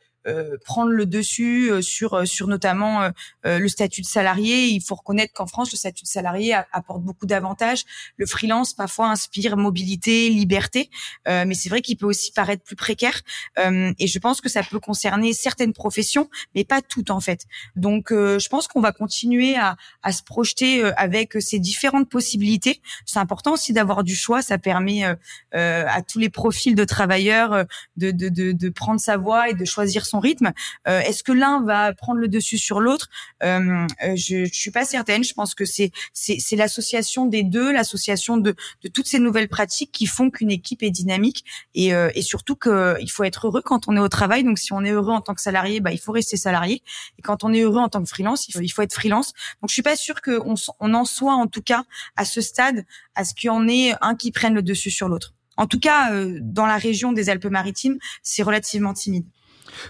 prendre 0.64 0.90
le 0.90 1.06
dessus 1.06 1.70
euh, 1.70 1.82
sur 1.82 2.14
euh, 2.14 2.24
sur 2.24 2.46
notamment 2.46 3.10
le 3.44 3.68
statut 3.68 4.02
de 4.02 4.06
salarié. 4.06 4.66
Il 4.66 4.82
faut 4.82 4.94
reconnaître 4.94 5.32
qu'en 5.32 5.46
France, 5.46 5.72
le 5.72 5.78
statut 5.78 6.04
de 6.04 6.08
salarié 6.08 6.54
apporte 6.72 7.02
beaucoup 7.02 7.26
d'avantages. 7.26 7.84
Le 8.16 8.26
freelance 8.26 8.74
parfois 8.74 9.10
inspire 9.10 9.56
mobilité, 9.56 10.28
liberté, 10.28 10.90
mais 11.26 11.54
c'est 11.54 11.68
vrai 11.68 11.80
qu'il 11.80 11.96
peut 11.96 12.06
aussi 12.06 12.32
paraître 12.32 12.62
plus 12.62 12.76
précaire. 12.76 13.20
et 13.56 14.06
je 14.06 14.18
pense 14.18 14.40
que 14.40 14.48
ça 14.48 14.62
peut 14.62 14.80
concerner 14.80 15.32
certaines 15.32 15.72
professions, 15.72 16.28
mais 16.54 16.64
pas 16.64 16.82
toutes 16.82 17.10
en 17.10 17.20
fait. 17.20 17.46
Donc, 17.76 18.08
je 18.10 18.48
pense 18.48 18.68
qu'on 18.68 18.80
va 18.80 18.92
continuer 18.92 19.56
à, 19.56 19.76
à 20.02 20.12
se 20.12 20.22
projeter 20.22 20.84
avec 20.96 21.36
ces 21.40 21.58
différentes 21.58 22.08
possibilités. 22.08 22.80
C'est 23.06 23.18
important 23.18 23.54
aussi 23.54 23.72
d'avoir 23.72 24.04
du 24.04 24.14
choix. 24.14 24.42
Ça 24.42 24.58
permet 24.58 25.04
à 25.52 26.02
tous 26.02 26.18
les 26.18 26.30
profils 26.30 26.74
de 26.74 26.84
travailleurs 26.84 27.64
de, 27.96 28.10
de, 28.10 28.28
de, 28.28 28.52
de 28.52 28.68
prendre 28.68 29.00
sa 29.00 29.16
voie 29.16 29.48
et 29.48 29.54
de 29.54 29.64
choisir 29.64 30.06
son 30.06 30.17
rythme. 30.20 30.52
Euh, 30.86 31.00
est-ce 31.00 31.22
que 31.22 31.32
l'un 31.32 31.62
va 31.62 31.92
prendre 31.92 32.18
le 32.20 32.28
dessus 32.28 32.58
sur 32.58 32.80
l'autre? 32.80 33.08
Euh, 33.42 33.86
euh, 34.04 34.16
Je, 34.16 34.44
je 34.44 34.54
suis 34.54 34.70
pas 34.70 34.84
certaine. 34.84 35.24
Je 35.24 35.34
pense 35.34 35.54
que 35.54 35.64
c'est 35.64 35.92
c'est 36.12 36.56
l'association 36.56 37.26
des 37.26 37.42
deux, 37.42 37.72
l'association 37.72 38.36
de 38.36 38.54
de 38.82 38.88
toutes 38.88 39.06
ces 39.06 39.18
nouvelles 39.18 39.48
pratiques 39.48 39.92
qui 39.92 40.06
font 40.06 40.30
qu'une 40.30 40.50
équipe 40.50 40.82
est 40.82 40.90
dynamique 40.90 41.44
et 41.74 41.88
et 42.14 42.22
surtout 42.22 42.56
qu'il 42.56 43.10
faut 43.10 43.24
être 43.24 43.46
heureux 43.46 43.62
quand 43.62 43.88
on 43.88 43.96
est 43.96 44.00
au 44.00 44.08
travail. 44.08 44.44
Donc 44.44 44.58
si 44.58 44.72
on 44.72 44.84
est 44.84 44.90
heureux 44.90 45.12
en 45.12 45.20
tant 45.20 45.34
que 45.34 45.40
salarié, 45.40 45.80
bah 45.80 45.92
il 45.92 45.98
faut 45.98 46.12
rester 46.12 46.36
salarié. 46.36 46.82
Et 47.18 47.22
quand 47.22 47.44
on 47.44 47.52
est 47.52 47.60
heureux 47.60 47.80
en 47.80 47.88
tant 47.88 48.02
que 48.02 48.08
freelance, 48.08 48.48
il 48.48 48.52
faut 48.52 48.60
il 48.60 48.68
faut 48.68 48.82
être 48.82 48.94
freelance. 48.94 49.32
Donc 49.60 49.68
je 49.70 49.74
suis 49.74 49.82
pas 49.82 49.96
sûre 49.96 50.20
qu'on 50.22 50.54
on 50.80 50.94
en 50.94 51.04
soit 51.04 51.34
en 51.34 51.46
tout 51.46 51.62
cas 51.62 51.84
à 52.16 52.24
ce 52.24 52.40
stade 52.40 52.84
à 53.14 53.24
ce 53.24 53.34
qu'il 53.34 53.48
y 53.48 53.50
en 53.50 53.66
ait 53.68 53.94
un 54.00 54.14
qui 54.14 54.32
prenne 54.32 54.54
le 54.54 54.62
dessus 54.62 54.90
sur 54.90 55.08
l'autre. 55.08 55.34
En 55.56 55.66
tout 55.66 55.80
cas, 55.80 56.10
dans 56.40 56.66
la 56.66 56.76
région 56.76 57.12
des 57.12 57.30
Alpes-Maritimes, 57.30 57.98
c'est 58.22 58.44
relativement 58.44 58.94
timide. 58.94 59.26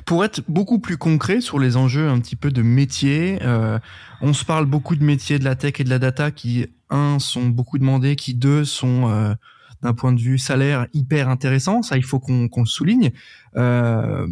Pour 0.04 0.24
être 0.24 0.42
beaucoup 0.48 0.78
plus 0.78 0.96
concret 0.96 1.40
sur 1.40 1.58
les 1.58 1.76
enjeux 1.76 2.08
un 2.08 2.18
petit 2.20 2.36
peu 2.36 2.50
de 2.50 2.62
métier, 2.62 3.38
euh, 3.42 3.78
on 4.20 4.32
se 4.32 4.44
parle 4.44 4.66
beaucoup 4.66 4.96
de 4.96 5.04
métiers 5.04 5.38
de 5.38 5.44
la 5.44 5.56
tech 5.56 5.74
et 5.78 5.84
de 5.84 5.90
la 5.90 5.98
data 5.98 6.30
qui, 6.30 6.66
un, 6.90 7.18
sont 7.18 7.46
beaucoup 7.46 7.78
demandés, 7.78 8.16
qui, 8.16 8.34
deux, 8.34 8.64
sont 8.64 9.08
euh, 9.08 9.34
d'un 9.82 9.94
point 9.94 10.12
de 10.12 10.20
vue 10.20 10.38
salaire 10.38 10.86
hyper 10.92 11.28
intéressant. 11.28 11.82
Ça, 11.82 11.96
il 11.96 12.04
faut 12.04 12.18
qu'on 12.18 12.48
le 12.56 12.66
souligne. 12.66 13.12
Euh, 13.56 14.26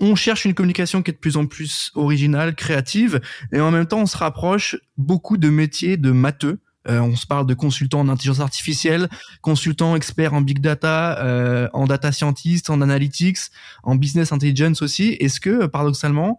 on 0.00 0.14
cherche 0.14 0.44
une 0.44 0.54
communication 0.54 1.02
qui 1.02 1.10
est 1.10 1.14
de 1.14 1.18
plus 1.18 1.36
en 1.36 1.46
plus 1.46 1.90
originale, 1.94 2.54
créative, 2.54 3.20
et 3.52 3.60
en 3.60 3.70
même 3.70 3.86
temps, 3.86 4.00
on 4.00 4.06
se 4.06 4.16
rapproche 4.16 4.76
beaucoup 4.96 5.36
de 5.36 5.48
métiers 5.48 5.96
de 5.96 6.12
matheux. 6.12 6.60
Euh, 6.88 7.00
on 7.00 7.16
se 7.16 7.26
parle 7.26 7.46
de 7.46 7.54
consultants 7.54 8.00
en 8.00 8.08
intelligence 8.08 8.40
artificielle, 8.40 9.08
consultants 9.42 9.94
experts 9.94 10.32
en 10.32 10.40
big 10.40 10.60
data, 10.60 11.18
euh, 11.22 11.68
en 11.72 11.86
data 11.86 12.12
scientist, 12.12 12.70
en 12.70 12.80
analytics, 12.80 13.38
en 13.82 13.94
business 13.94 14.32
intelligence 14.32 14.80
aussi. 14.80 15.16
Est-ce 15.20 15.40
que 15.40 15.66
paradoxalement, 15.66 16.38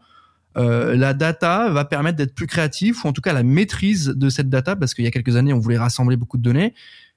euh, 0.57 0.95
la 0.95 1.13
data 1.13 1.69
va 1.69 1.85
permettre 1.85 2.17
d'être 2.17 2.33
plus 2.33 2.47
créatif 2.47 3.05
ou 3.05 3.07
en 3.07 3.13
tout 3.13 3.21
cas 3.21 3.33
la 3.33 3.43
maîtrise 3.43 4.07
de 4.07 4.29
cette 4.29 4.49
data? 4.49 4.75
Parce 4.75 4.93
qu'il 4.93 5.05
y 5.05 5.07
a 5.07 5.11
quelques 5.11 5.35
années 5.35 5.53
on 5.53 5.59
voulait 5.59 5.77
rassembler 5.77 6.17
beaucoup 6.17 6.37
de 6.37 6.43
données. 6.43 6.73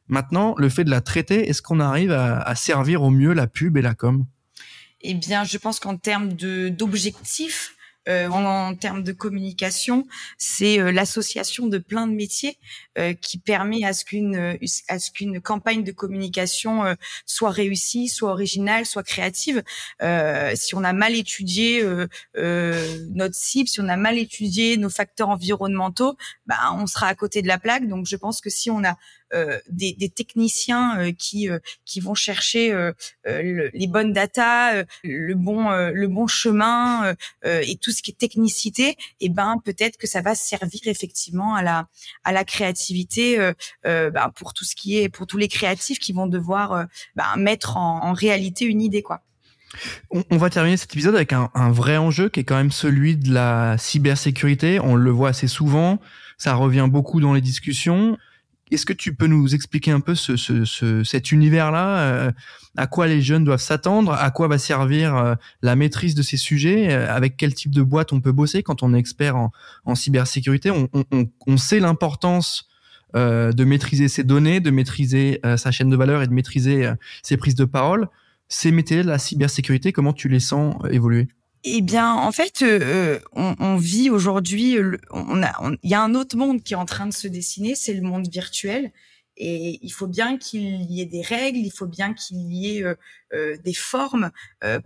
Maintenant, 0.09 0.55
le 0.59 0.69
fait 0.69 0.85
de 0.85 0.91
la 0.91 1.01
traiter, 1.01 1.49
est-ce 1.49 1.63
qu'on 1.63 1.81
arrive 1.81 2.13
à, 2.13 2.39
à, 2.39 2.55
servir 2.55 3.03
au 3.03 3.11
mieux 3.11 3.33
la 3.33 3.47
pub 3.47 3.77
et 3.79 3.83
la 3.83 3.95
com? 3.95 4.27
Eh 5.01 5.15
bien, 5.15 5.45
je 5.45 5.57
pense 5.57 5.81
qu'en 5.81 5.97
termes 5.97 6.35
d'objectifs, 6.35 7.75
euh, 8.09 8.29
en, 8.29 8.75
termes 8.75 9.03
de 9.03 9.13
communication, 9.13 10.07
c'est 10.37 10.81
euh, 10.81 10.91
l'association 10.91 11.67
de 11.67 11.79
plein 11.79 12.07
de 12.07 12.15
métiers 12.15 12.59
euh, 12.99 13.15
qui 13.15 13.39
permet 13.39 13.85
à 13.85 13.93
ce 13.93 14.05
qu'une 14.05 14.59
à 14.89 14.99
ce 14.99 15.11
qu'une 15.11 15.41
campagne 15.41 15.85
de 15.85 15.93
communication 15.93 16.97
soit 17.27 17.51
réussie, 17.51 18.09
soit 18.09 18.31
originale, 18.31 18.87
soit 18.87 19.03
créative. 19.03 19.63
si 20.55 20.75
on 20.75 20.85
a 20.85 20.93
mal 20.93 21.15
étudié 21.15 21.85
notre 22.35 23.35
cible, 23.35 23.69
si 23.69 23.81
on 23.81 23.89
a 23.89 23.97
mal 23.97 24.19
étudié 24.19 24.77
nos 24.77 24.91
facteurs 24.91 25.29
environnementaux, 25.29 26.17
bah, 26.47 26.57
on 26.75 26.87
sera 26.87 27.07
à 27.07 27.15
côté 27.15 27.43
de 27.43 27.49
la 27.49 27.59
plaque. 27.59 27.87
Donc 27.89 28.07
je 28.07 28.17
pense 28.17 28.41
que 28.41 28.51
si 28.51 28.71
on 28.71 28.85
a 28.85 28.91
euh, 28.91 28.95
des, 29.69 29.95
des, 29.95 30.09
techniciens 30.09 30.99
euh, 30.99 31.13
qui 31.13 31.49
euh, 31.49 31.59
qui 31.85 32.01
vont 32.01 32.15
chercher 32.15 32.73
les 33.25 33.87
bonnes 33.87 34.13
datas, 34.13 34.85
le 35.05 35.35
bon 35.35 35.71
le 35.71 36.07
bon 36.07 36.27
chemin 36.27 37.15
et 37.45 37.77
tout 37.77 37.93
ce 37.93 38.03
qui 38.03 38.11
est 38.11 38.15
technicité, 38.15 38.91
et 38.91 38.97
eh 39.21 39.29
ben 39.29 39.57
peut-être 39.65 39.97
que 39.97 40.07
ça 40.07 40.21
va 40.21 40.35
servir 40.35 40.81
effectivement 40.87 41.55
à 41.55 41.63
la 41.63 41.87
à 42.25 42.33
la 42.33 42.45
créativité 42.45 43.53
ben, 43.85 44.31
pour 44.35 44.55
tout 44.55 44.65
ce 44.65 44.75
qui 44.75 44.99
est 44.99 45.09
pour 45.09 45.27
tous 45.27 45.39
les 45.39 45.49
créatifs 45.49 45.99
qui 45.99 46.13
vont 46.13 46.27
devoir 46.27 46.87
ben, 47.17 47.37
mettre 47.37 47.77
en, 47.77 48.05
en 48.05 48.13
réalité 48.13 48.65
une 48.65 48.83
idée 48.83 49.03
quoi. 49.03 49.23
On, 50.11 50.37
va 50.37 50.51
terminer 50.51 50.77
cet 50.77 50.93
épisode 50.93 51.15
avec 51.15 51.33
un, 51.33 51.51
un, 51.55 51.71
vrai 51.71 51.97
enjeu 51.97 52.29
qui 52.29 52.41
est 52.41 52.45
quand 52.45 52.57
même 52.57 52.71
celui 52.71 53.17
de 53.17 53.33
la 53.33 53.79
cybersécurité. 53.79 54.79
On 54.81 54.97
le 54.97 55.11
voit 55.11 55.31
assez 55.31 55.49
souvent, 55.49 55.99
ça 56.37 56.55
revient 56.55 56.89
beaucoup 56.91 57.21
dans 57.21 57.33
les 57.33 57.41
discussions. 57.41 58.19
Est-ce 58.73 58.87
que 58.87 58.93
tu 58.93 59.15
peux 59.15 59.27
nous 59.27 59.55
expliquer 59.55 59.91
un 59.91 60.01
peu 60.01 60.15
ce, 60.15 60.37
ce, 60.37 61.05
cet 61.05 61.31
univers-là 61.31 61.99
euh, 61.99 62.33
À 62.77 62.87
quoi 62.87 63.07
les 63.07 63.21
jeunes 63.21 63.45
doivent 63.45 63.61
s'attendre 63.61 64.13
À 64.13 64.31
quoi 64.31 64.49
va 64.49 64.57
servir 64.59 65.15
euh, 65.17 65.35
la 65.61 65.77
maîtrise 65.77 66.15
de 66.15 66.23
ces 66.23 66.39
sujets 66.39 66.91
euh, 66.91 67.15
Avec 67.15 67.37
quel 67.37 67.55
type 67.55 67.73
de 67.73 67.83
boîte 67.83 68.13
on 68.13 68.21
peut 68.21 68.33
bosser 68.33 68.63
quand 68.63 68.83
on 68.83 68.95
est 68.95 68.99
expert 68.99 69.37
en, 69.37 69.53
en 69.85 69.95
cybersécurité? 69.95 70.71
On, 70.71 70.89
on, 70.95 71.27
on, 71.47 71.57
sait 71.57 71.81
l'importance 71.81 72.69
de 73.15 73.65
maîtriser 73.65 74.09
ses 74.09 74.25
données, 74.25 74.61
de 74.61 74.71
maîtriser 74.71 75.39
sa 75.59 75.71
chaîne 75.71 75.91
de 75.91 75.97
valeur 75.97 76.23
et 76.23 76.27
de 76.27 76.33
maîtriser 76.33 76.91
ses 77.23 77.37
prises 77.37 77.55
de 77.55 77.67
parole. 77.67 78.09
Ces 78.49 78.73
métiers 78.73 79.03
de 79.03 79.09
la 79.09 79.19
cybersécurité, 79.19 79.93
comment 79.93 80.15
tu 80.15 80.29
les 80.29 80.41
sens 80.41 80.77
évoluer? 80.91 81.29
Eh 81.65 81.81
bien, 81.81 82.13
en 82.15 82.33
fait, 82.33 82.63
euh, 82.63 83.21
on, 83.33 83.55
on, 83.61 83.77
vit 83.77 84.11
aujourd'hui. 84.11 84.77
On 85.11 85.43
a, 85.43 85.53
il 85.83 85.91
y 85.91 85.95
a 85.95 86.03
un 86.03 86.15
autre 86.15 86.37
monde 86.37 86.63
qui 86.63 86.75
est 86.75 86.77
en 86.77 86.87
train 86.87 87.07
de 87.07 87.13
se 87.13 87.29
dessiner, 87.29 87.75
c'est 87.75 87.95
le 87.95 88.03
monde 88.03 88.29
virtuel. 88.29 88.93
Et 89.37 89.79
il 89.83 89.91
faut 89.91 90.09
bien 90.09 90.37
qu'il 90.39 90.83
y 90.91 91.01
ait 91.01 91.07
des 91.07 91.23
règles, 91.23 91.59
il 91.59 91.71
faut 91.71 91.87
bien 91.87 92.15
qu'il 92.15 92.53
y 92.53 92.77
ait 92.77 92.85
euh, 92.85 92.95
des 93.33 93.75
formes. 93.75 94.31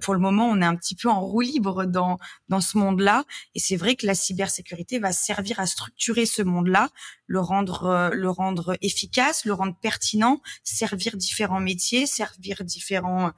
pour 0.01 0.15
le 0.15 0.21
moment, 0.21 0.49
on 0.49 0.61
est 0.61 0.65
un 0.65 0.77
petit 0.77 0.95
peu 0.95 1.09
en 1.09 1.21
roue 1.21 1.41
libre 1.41 1.85
dans 1.85 2.19
dans 2.49 2.61
ce 2.61 2.79
monde-là, 2.79 3.25
et 3.55 3.61
c'est 3.61 3.77
vrai 3.77 3.97
que 3.97 4.07
la 4.07 4.15
cybersécurité 4.15 4.99
va 4.99 5.13
servir 5.13 5.59
à 5.61 5.67
structurer 5.67 6.27
ce 6.27 6.43
monde-là, 6.43 6.91
le 7.27 7.41
rendre 7.41 8.11
le 8.13 8.31
rendre 8.31 8.77
efficace, 8.83 9.45
le 9.45 9.53
rendre 9.53 9.75
pertinent, 9.81 10.41
servir 10.65 11.17
différents 11.17 11.61
métiers, 11.61 12.07
servir 12.07 12.65
différents 12.65 13.33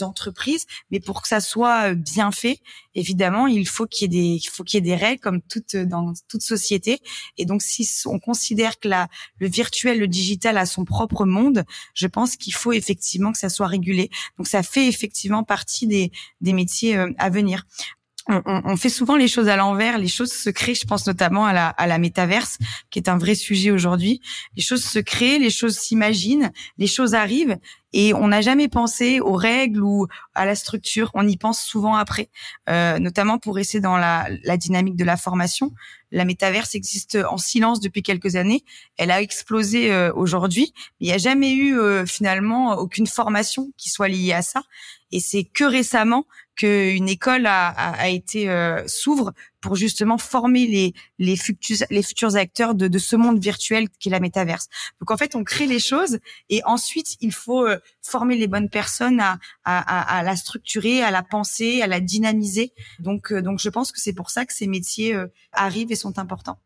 entreprises, 0.00 0.66
mais 0.90 1.00
pour 1.00 1.22
que 1.22 1.28
ça 1.28 1.40
soit 1.40 1.94
bien 1.94 2.30
fait, 2.30 2.60
évidemment, 2.94 3.46
il 3.46 3.66
faut 3.66 3.86
qu'il 3.86 4.12
y 4.12 4.16
ait 4.16 4.22
des 4.22 4.36
il 4.36 4.48
faut 4.48 4.64
qu'il 4.64 4.76
y 4.76 4.78
ait 4.78 4.96
des 4.96 5.02
règles 5.02 5.20
comme 5.20 5.42
toute 5.42 5.76
dans 5.76 6.12
toute 6.28 6.42
société, 6.42 7.00
et 7.38 7.44
donc 7.44 7.62
si 7.62 7.88
on 8.06 8.18
considère 8.18 8.78
que 8.78 8.88
la, 8.88 9.08
le 9.38 9.48
virtuel, 9.48 9.98
le 9.98 10.08
digital 10.08 10.58
a 10.58 10.66
son 10.66 10.84
propre 10.84 11.24
monde, 11.24 11.64
je 11.94 12.06
pense 12.06 12.36
qu'il 12.36 12.54
faut 12.54 12.72
effectivement 12.72 13.32
que 13.32 13.38
ça 13.38 13.48
soit 13.48 13.66
Donc 14.38 14.46
ça 14.46 14.62
fait 14.62 14.86
effectivement 14.88 15.44
partie 15.44 15.86
des, 15.86 16.12
des 16.40 16.52
métiers 16.52 16.96
euh, 16.96 17.10
à 17.18 17.30
venir. 17.30 17.66
On, 18.28 18.42
on, 18.44 18.76
fait 18.76 18.90
souvent 18.90 19.16
les 19.16 19.28
choses 19.28 19.48
à 19.48 19.56
l'envers, 19.56 19.98
les 19.98 20.08
choses 20.08 20.32
se 20.32 20.50
créent, 20.50 20.74
je 20.74 20.86
pense 20.86 21.06
notamment 21.06 21.46
à 21.46 21.52
la, 21.52 21.68
à 21.68 21.86
la 21.86 21.98
métaverse, 21.98 22.58
qui 22.90 22.98
est 22.98 23.08
un 23.08 23.18
vrai 23.18 23.34
sujet 23.34 23.70
aujourd'hui. 23.70 24.20
Les 24.56 24.62
choses 24.62 24.84
se 24.84 24.98
créent, 24.98 25.38
les 25.38 25.50
choses 25.50 25.78
s'imaginent, 25.78 26.52
les 26.78 26.86
choses 26.86 27.14
arrivent, 27.14 27.58
et 27.92 28.14
on 28.14 28.28
n'a 28.28 28.40
jamais 28.40 28.68
pensé 28.68 29.20
aux 29.20 29.34
règles 29.34 29.82
ou 29.82 30.06
à 30.34 30.46
la 30.46 30.54
structure. 30.54 31.10
On 31.14 31.26
y 31.26 31.36
pense 31.36 31.60
souvent 31.60 31.96
après, 31.96 32.28
euh, 32.68 32.98
notamment 32.98 33.38
pour 33.38 33.56
rester 33.56 33.80
dans 33.80 33.96
la, 33.96 34.28
la, 34.44 34.56
dynamique 34.56 34.96
de 34.96 35.04
la 35.04 35.16
formation. 35.16 35.72
La 36.12 36.24
métaverse 36.24 36.74
existe 36.74 37.18
en 37.28 37.36
silence 37.36 37.80
depuis 37.80 38.02
quelques 38.02 38.36
années. 38.36 38.64
Elle 38.96 39.10
a 39.10 39.20
explosé 39.20 39.92
euh, 39.92 40.12
aujourd'hui. 40.14 40.72
Il 41.00 41.08
n'y 41.08 41.12
a 41.12 41.18
jamais 41.18 41.52
eu 41.52 41.78
euh, 41.78 42.06
finalement 42.06 42.74
aucune 42.74 43.06
formation 43.06 43.72
qui 43.76 43.90
soit 43.90 44.08
liée 44.08 44.32
à 44.32 44.42
ça. 44.42 44.62
Et 45.10 45.18
c'est 45.18 45.44
que 45.44 45.64
récemment 45.64 46.26
qu'une 46.60 47.08
école 47.08 47.46
a, 47.46 47.68
a, 47.68 47.92
a 48.02 48.08
été 48.08 48.50
euh, 48.50 48.82
s'ouvre 48.86 49.32
pour 49.60 49.76
justement 49.76 50.18
former 50.18 50.66
les 50.66 50.94
les 51.18 51.36
futurs 51.36 51.78
les 51.90 52.02
futurs 52.02 52.36
acteurs 52.36 52.74
de, 52.74 52.88
de 52.88 52.98
ce 52.98 53.16
monde 53.16 53.38
virtuel 53.38 53.88
qui 53.98 54.08
est 54.08 54.12
la 54.12 54.20
métaverse. 54.20 54.68
Donc 55.00 55.10
en 55.10 55.16
fait, 55.16 55.34
on 55.34 55.44
crée 55.44 55.66
les 55.66 55.78
choses 55.78 56.18
et 56.48 56.62
ensuite 56.64 57.16
il 57.20 57.32
faut 57.32 57.66
euh, 57.66 57.78
former 58.02 58.36
les 58.36 58.46
bonnes 58.46 58.68
personnes 58.68 59.20
à, 59.20 59.38
à, 59.64 60.18
à, 60.18 60.22
la 60.22 60.36
structurer, 60.36 61.02
à 61.02 61.10
la 61.10 61.22
penser, 61.22 61.82
à 61.82 61.86
la 61.86 62.00
dynamiser. 62.00 62.72
Donc 62.98 63.32
euh, 63.32 63.42
donc 63.42 63.58
je 63.60 63.68
pense 63.68 63.92
que 63.92 64.00
c'est 64.00 64.14
pour 64.14 64.30
ça 64.30 64.44
que 64.44 64.52
ces 64.52 64.66
métiers 64.66 65.14
euh, 65.14 65.26
arrivent 65.52 65.92
et 65.92 65.96
sont 65.96 66.18
importants. 66.18 66.58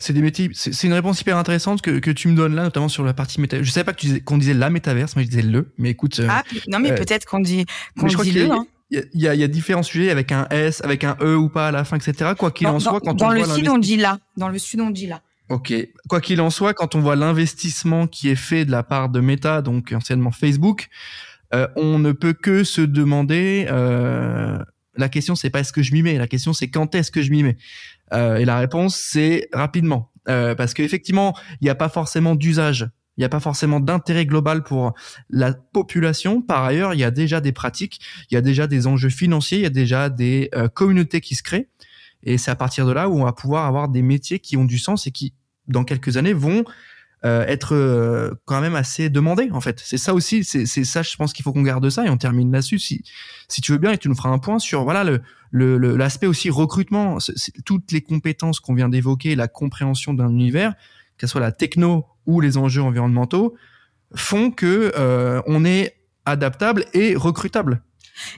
C'est 0.00 0.12
des 0.12 0.22
métiers. 0.22 0.50
C'est 0.52 0.88
une 0.88 0.92
réponse 0.92 1.20
hyper 1.20 1.36
intéressante 1.36 1.82
que, 1.82 2.00
que 2.00 2.10
tu 2.10 2.26
me 2.26 2.34
donnes 2.34 2.56
là, 2.56 2.64
notamment 2.64 2.88
sur 2.88 3.04
la 3.04 3.14
partie 3.14 3.40
métaverse. 3.40 3.66
Je 3.68 3.72
savais 3.72 3.84
pas 3.84 3.92
que 3.92 4.18
qu'on 4.18 4.38
disait 4.38 4.54
la 4.54 4.70
métaverse, 4.70 5.14
moi 5.14 5.22
je 5.22 5.28
disais 5.28 5.42
le. 5.42 5.72
Mais 5.78 5.90
écoute. 5.90 6.20
ah 6.28 6.42
non, 6.66 6.80
mais 6.80 6.94
peut-être 6.96 7.26
qu'on 7.26 7.38
dit 7.38 7.64
qu'on 7.96 8.08
dit 8.08 8.32
le. 8.32 8.48
Il 8.90 9.08
y 9.14 9.28
a, 9.28 9.34
y 9.34 9.42
a, 9.42 9.48
différents 9.48 9.82
sujets 9.82 10.10
avec 10.10 10.32
un 10.32 10.46
S, 10.50 10.82
avec 10.82 11.04
un 11.04 11.16
E 11.20 11.36
ou 11.36 11.48
pas 11.48 11.68
à 11.68 11.70
la 11.70 11.84
fin, 11.84 11.96
etc. 11.96 12.32
Quoi 12.36 12.50
qu'il 12.50 12.66
en 12.66 12.80
soit, 12.80 13.00
quand 13.00 13.14
dans 13.14 13.30
le 13.30 13.44
sud 13.44 13.68
on 13.68 13.78
dit 13.78 13.96
là, 13.96 14.18
dans 14.36 14.48
le 14.48 14.58
sud 14.58 14.80
on 14.80 14.90
dit 14.90 15.06
là. 15.06 15.22
Ok. 15.48 15.72
Quoi 16.08 16.20
qu'il 16.20 16.40
en 16.40 16.50
soit, 16.50 16.74
quand 16.74 16.94
on 16.94 17.00
voit 17.00 17.16
l'investissement 17.16 18.06
qui 18.06 18.28
est 18.28 18.36
fait 18.36 18.64
de 18.64 18.70
la 18.70 18.82
part 18.82 19.08
de 19.08 19.20
Meta, 19.20 19.62
donc 19.62 19.92
anciennement 19.92 20.30
Facebook, 20.30 20.88
euh, 21.54 21.66
on 21.76 21.98
ne 21.98 22.12
peut 22.12 22.32
que 22.32 22.64
se 22.64 22.80
demander. 22.80 23.66
Euh, 23.68 24.58
la 24.96 25.08
question 25.08 25.34
c'est 25.34 25.50
pas 25.50 25.60
est-ce 25.60 25.72
que 25.72 25.82
je 25.82 25.92
m'y 25.92 26.02
mets, 26.02 26.18
la 26.18 26.28
question 26.28 26.52
c'est 26.52 26.68
quand 26.68 26.94
est-ce 26.94 27.10
que 27.10 27.22
je 27.22 27.30
m'y 27.30 27.42
mets? 27.42 27.56
Euh, 28.12 28.36
et 28.36 28.44
la 28.44 28.58
réponse 28.58 28.96
c'est 28.96 29.48
rapidement, 29.52 30.12
euh, 30.28 30.54
parce 30.54 30.74
qu'effectivement 30.74 31.36
il 31.60 31.64
n'y 31.64 31.70
a 31.70 31.74
pas 31.74 31.88
forcément 31.88 32.34
d'usage 32.34 32.88
il 33.20 33.24
n'y 33.24 33.26
a 33.26 33.28
pas 33.28 33.40
forcément 33.40 33.80
d'intérêt 33.80 34.24
global 34.24 34.62
pour 34.62 34.94
la 35.28 35.52
population. 35.52 36.40
Par 36.40 36.64
ailleurs, 36.64 36.94
il 36.94 37.00
y 37.00 37.04
a 37.04 37.10
déjà 37.10 37.42
des 37.42 37.52
pratiques, 37.52 38.00
il 38.30 38.34
y 38.34 38.38
a 38.38 38.40
déjà 38.40 38.66
des 38.66 38.86
enjeux 38.86 39.10
financiers, 39.10 39.58
il 39.58 39.62
y 39.62 39.66
a 39.66 39.70
déjà 39.70 40.08
des 40.08 40.48
euh, 40.54 40.68
communautés 40.68 41.20
qui 41.20 41.34
se 41.34 41.42
créent. 41.42 41.68
Et 42.22 42.38
c'est 42.38 42.50
à 42.50 42.56
partir 42.56 42.86
de 42.86 42.92
là 42.92 43.10
où 43.10 43.20
on 43.20 43.24
va 43.24 43.34
pouvoir 43.34 43.66
avoir 43.66 43.90
des 43.90 44.00
métiers 44.00 44.38
qui 44.38 44.56
ont 44.56 44.64
du 44.64 44.78
sens 44.78 45.06
et 45.06 45.10
qui, 45.10 45.34
dans 45.68 45.84
quelques 45.84 46.16
années, 46.16 46.32
vont 46.32 46.64
euh, 47.26 47.44
être 47.44 47.74
euh, 47.74 48.30
quand 48.46 48.62
même 48.62 48.74
assez 48.74 49.10
demandés, 49.10 49.50
en 49.52 49.60
fait. 49.60 49.82
C'est 49.84 49.98
ça 49.98 50.14
aussi, 50.14 50.42
c'est 50.42 50.66
ça, 50.66 51.02
je 51.02 51.14
pense 51.16 51.34
qu'il 51.34 51.42
faut 51.42 51.52
qu'on 51.52 51.60
garde 51.60 51.90
ça 51.90 52.06
et 52.06 52.08
on 52.08 52.16
termine 52.16 52.50
là-dessus. 52.50 52.78
Si, 52.78 53.04
tu 53.62 53.72
veux 53.72 53.78
bien, 53.78 53.92
et 53.92 53.98
tu 53.98 54.08
nous 54.08 54.16
feras 54.16 54.30
un 54.30 54.38
point 54.38 54.58
sur 54.58 54.84
voilà 54.84 55.04
l'aspect 55.52 56.26
aussi 56.26 56.48
recrutement, 56.48 57.18
toutes 57.66 57.92
les 57.92 58.00
compétences 58.00 58.60
qu'on 58.60 58.72
vient 58.72 58.88
d'évoquer, 58.88 59.34
la 59.34 59.46
compréhension 59.46 60.14
d'un 60.14 60.30
univers, 60.30 60.72
qu'elle 61.18 61.28
soit 61.28 61.42
la 61.42 61.52
techno 61.52 62.06
ou 62.30 62.40
les 62.40 62.56
enjeux 62.56 62.82
environnementaux, 62.82 63.56
font 64.14 64.50
que 64.50 64.92
euh, 64.96 65.42
on 65.46 65.64
est 65.64 65.96
adaptable 66.24 66.86
et 66.94 67.14
recrutable. 67.14 67.82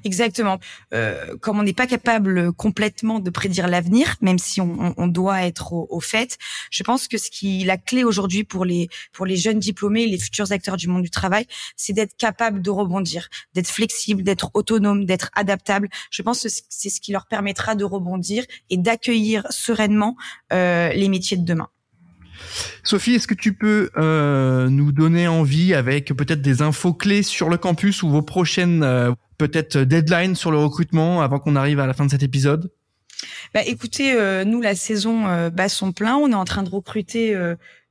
Exactement. 0.05 0.59
Euh, 0.95 1.37
comme 1.41 1.59
on 1.59 1.63
n'est 1.63 1.73
pas 1.73 1.87
capable 1.87 2.53
complètement 2.53 3.21
de 3.21 3.31
prédire 3.31 3.67
l'avenir, 3.69 4.17
même 4.21 4.39
si 4.39 4.61
on, 4.61 4.95
on 4.97 5.07
doit 5.07 5.43
être 5.43 5.73
au, 5.73 6.01
fait, 6.01 6.39
je 6.71 6.83
pense 6.83 7.09
que 7.09 7.19
ce 7.19 7.31
qui 7.31 7.65
la 7.65 7.77
clé 7.77 8.05
aujourd'hui 8.05 8.45
pour 8.45 8.65
les 8.65 8.89
pour 9.13 9.27
les 9.27 9.37
jeunes 9.37 9.59
diplômés, 9.59 10.07
les 10.07 10.19
futurs 10.19 10.53
acteurs 10.53 10.77
du 10.77 10.89
monde 10.89 11.03
du 11.03 11.11
travail, 11.11 11.47
c'est 11.77 11.93
d'être 11.93 12.17
capable 12.17 12.63
de 12.63 12.71
rebondir, 12.71 13.29
d'être 13.55 13.69
flexible, 13.69 14.23
d'être 14.23 14.51
autonome, 14.55 15.05
d'être 15.05 15.31
adaptable. 15.35 15.89
Je 16.11 16.23
pense 16.23 16.43
que 16.43 16.49
c'est 16.49 16.91
ce 16.91 17.01
qui 17.01 17.13
leur 17.13 17.27
permettra 17.27 17.75
de 17.75 17.85
rebondir 17.85 18.45
et 18.71 18.77
d'accueillir 18.77 19.47
sereinement 19.51 20.17
euh, 20.53 20.93
les 20.93 21.09
métiers 21.09 21.37
de 21.37 21.45
demain. 21.45 21.69
Sophie, 22.83 23.15
est-ce 23.15 23.27
que 23.27 23.35
tu 23.35 23.55
peux 23.55 23.91
euh, 23.97 24.69
nous 24.69 24.93
donner 24.93 25.29
envie 25.29 25.75
avec 25.75 26.13
peut-être 26.15 26.43
des 26.43 26.63
infos 26.63 26.93
clés 26.93 27.23
sur 27.23 27.49
le 27.49 27.57
campus 27.57 28.03
ou 28.03 28.11
vos 28.11 28.23
prochaines 28.23 28.83
euh, 28.83 29.13
peut-être 29.39 29.79
deadlines 29.79 30.35
sur 30.35 30.51
le 30.51 30.59
recrutement 30.59 31.23
avant 31.23 31.39
qu'on 31.39 31.57
arrive 31.57 31.81
à 31.81 31.87
la 31.87 31.95
fin 31.95 32.05
de 32.05 32.11
cet 32.11 32.23
épisode? 32.23 32.71
Bah, 33.55 33.61
écoutez, 33.67 34.13
euh, 34.13 34.45
nous 34.45 34.61
la 34.61 34.75
saison 34.75 35.49
bat 35.51 35.69
son 35.69 35.93
plein. 35.93 36.17
On 36.17 36.31
est 36.31 36.35
en 36.35 36.45
train 36.45 36.63
de 36.63 36.71
recruter 36.71 37.35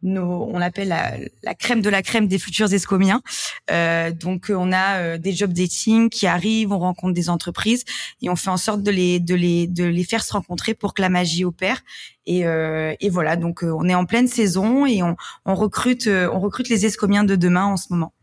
nos, 0.03 0.49
on 0.51 0.61
appelle 0.61 0.87
la, 0.87 1.13
la, 1.43 1.53
crème 1.53 1.81
de 1.81 1.89
la 1.89 2.01
crème 2.01 2.27
des 2.27 2.39
futurs 2.39 2.73
escomiens. 2.73 3.21
Euh, 3.69 4.11
donc 4.11 4.51
on 4.53 4.71
a 4.71 4.97
euh, 4.97 5.17
des 5.17 5.33
job 5.33 5.53
dating 5.53 6.09
qui 6.09 6.27
arrivent, 6.27 6.71
on 6.71 6.79
rencontre 6.79 7.13
des 7.13 7.29
entreprises 7.29 7.83
et 8.21 8.29
on 8.29 8.35
fait 8.35 8.49
en 8.49 8.57
sorte 8.57 8.83
de 8.83 8.91
les 8.91 9.19
de 9.19 9.35
les 9.35 9.67
de 9.67 9.85
les 9.85 10.03
faire 10.03 10.23
se 10.23 10.33
rencontrer 10.33 10.73
pour 10.73 10.93
que 10.93 11.01
la 11.01 11.09
magie 11.09 11.45
opère. 11.45 11.81
Et, 12.25 12.45
euh, 12.45 12.93
et 12.99 13.09
voilà, 13.09 13.35
donc 13.35 13.63
euh, 13.63 13.71
on 13.75 13.89
est 13.89 13.95
en 13.95 14.05
pleine 14.05 14.27
saison 14.27 14.85
et 14.85 15.01
on, 15.01 15.15
on 15.45 15.55
recrute 15.55 16.07
euh, 16.07 16.29
on 16.31 16.39
recrute 16.39 16.69
les 16.69 16.85
escomiens 16.85 17.23
de 17.23 17.35
demain 17.35 17.65
en 17.65 17.77
ce 17.77 17.87
moment. 17.91 18.13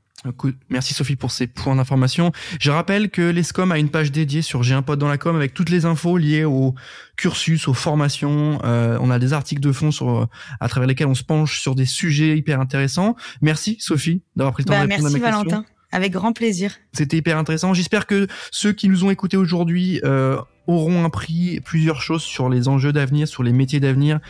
Merci 0.68 0.94
Sophie 0.94 1.16
pour 1.16 1.31
ces 1.31 1.46
points 1.46 1.76
d'information. 1.76 2.33
Je 2.61 2.70
rappelle 2.70 3.11
que 3.11 3.22
l'ESCOM 3.22 3.70
a 3.70 3.78
une 3.78 3.88
page 3.88 4.11
dédiée 4.11 4.42
sur 4.42 4.62
J'ai 4.62 4.74
un 4.74 4.83
pote 4.83 4.98
dans 4.98 5.09
la 5.09 5.18
com 5.18 5.37
avec 5.37 5.54
toutes 5.54 5.70
les 5.70 5.85
infos 5.85 6.16
liées 6.16 6.44
au 6.44 6.74
cursus, 7.16 7.68
aux 7.68 7.74
formations. 7.74 8.61
Euh, 8.64 8.98
on 9.00 9.11
a 9.11 9.18
des 9.18 9.33
articles 9.33 9.61
de 9.61 9.72
fond 9.72 9.90
sur, 9.90 10.28
à 10.61 10.68
travers 10.68 10.88
lesquels 10.88 11.07
on 11.07 11.14
se 11.14 11.24
penche 11.24 11.61
sur 11.61 11.74
des 11.74 11.87
sujets 11.87 12.37
hyper 12.37 12.61
intéressants. 12.61 13.16
Merci 13.42 13.76
Sophie 13.81 14.22
d'avoir 14.35 14.54
pris 14.54 14.64
le 14.64 14.68
temps 14.68 14.74
bah, 14.74 14.87
de 14.87 14.92
répondre 14.92 15.09
à 15.09 15.12
mes 15.12 15.20
Valentin. 15.20 15.64
Avec 15.90 16.12
grand 16.12 16.33
plaisir. 16.33 16.74
C'était 16.92 17.16
hyper 17.16 17.38
intéressant. 17.38 17.72
J'espère 17.72 18.07
que 18.07 18.26
ceux 18.50 18.72
qui 18.72 18.88
nous 18.88 19.04
ont 19.04 19.11
écoutés 19.11 19.38
aujourd'hui 19.38 20.00
euh, 20.04 20.37
auront 20.68 21.04
appris 21.04 21.61
plusieurs 21.61 22.00
choses 22.00 22.22
sur 22.22 22.48
les 22.48 22.68
enjeux 22.68 22.92
d'avenir, 22.92 23.26
sur 23.26 23.42
les 23.42 23.52
métiers 23.52 23.81
d'avenir 23.81 24.20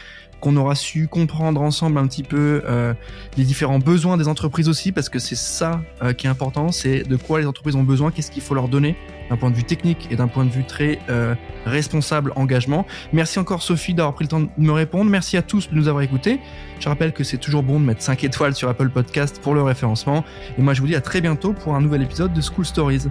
qu'on 0.40 0.56
aura 0.56 0.74
su 0.74 1.08
comprendre 1.08 1.60
ensemble 1.60 1.98
un 1.98 2.06
petit 2.06 2.22
peu 2.22 2.62
euh, 2.64 2.94
les 3.36 3.44
différents 3.44 3.78
besoins 3.78 4.16
des 4.16 4.28
entreprises 4.28 4.68
aussi, 4.68 4.92
parce 4.92 5.08
que 5.08 5.18
c'est 5.18 5.36
ça 5.36 5.82
euh, 6.02 6.12
qui 6.12 6.26
est 6.26 6.30
important, 6.30 6.70
c'est 6.70 7.02
de 7.02 7.16
quoi 7.16 7.40
les 7.40 7.46
entreprises 7.46 7.74
ont 7.74 7.82
besoin, 7.82 8.10
qu'est-ce 8.10 8.30
qu'il 8.30 8.42
faut 8.42 8.54
leur 8.54 8.68
donner 8.68 8.96
d'un 9.30 9.36
point 9.36 9.50
de 9.50 9.56
vue 9.56 9.64
technique 9.64 10.08
et 10.10 10.16
d'un 10.16 10.28
point 10.28 10.44
de 10.44 10.50
vue 10.50 10.64
très 10.64 11.00
euh, 11.10 11.34
responsable 11.66 12.32
engagement. 12.36 12.86
Merci 13.12 13.38
encore 13.38 13.62
Sophie 13.62 13.94
d'avoir 13.94 14.14
pris 14.14 14.24
le 14.24 14.28
temps 14.28 14.40
de 14.40 14.48
me 14.56 14.72
répondre. 14.72 15.10
Merci 15.10 15.36
à 15.36 15.42
tous 15.42 15.68
de 15.68 15.74
nous 15.74 15.88
avoir 15.88 16.02
écoutés. 16.02 16.40
Je 16.80 16.88
rappelle 16.88 17.12
que 17.12 17.24
c'est 17.24 17.36
toujours 17.36 17.62
bon 17.62 17.78
de 17.78 17.84
mettre 17.84 18.00
5 18.00 18.24
étoiles 18.24 18.54
sur 18.54 18.68
Apple 18.68 18.88
Podcast 18.88 19.40
pour 19.42 19.54
le 19.54 19.62
référencement. 19.62 20.24
Et 20.56 20.62
moi 20.62 20.72
je 20.72 20.80
vous 20.80 20.86
dis 20.86 20.96
à 20.96 21.02
très 21.02 21.20
bientôt 21.20 21.52
pour 21.52 21.74
un 21.74 21.80
nouvel 21.80 22.02
épisode 22.02 22.32
de 22.32 22.40
School 22.40 22.64
Stories. 22.64 23.08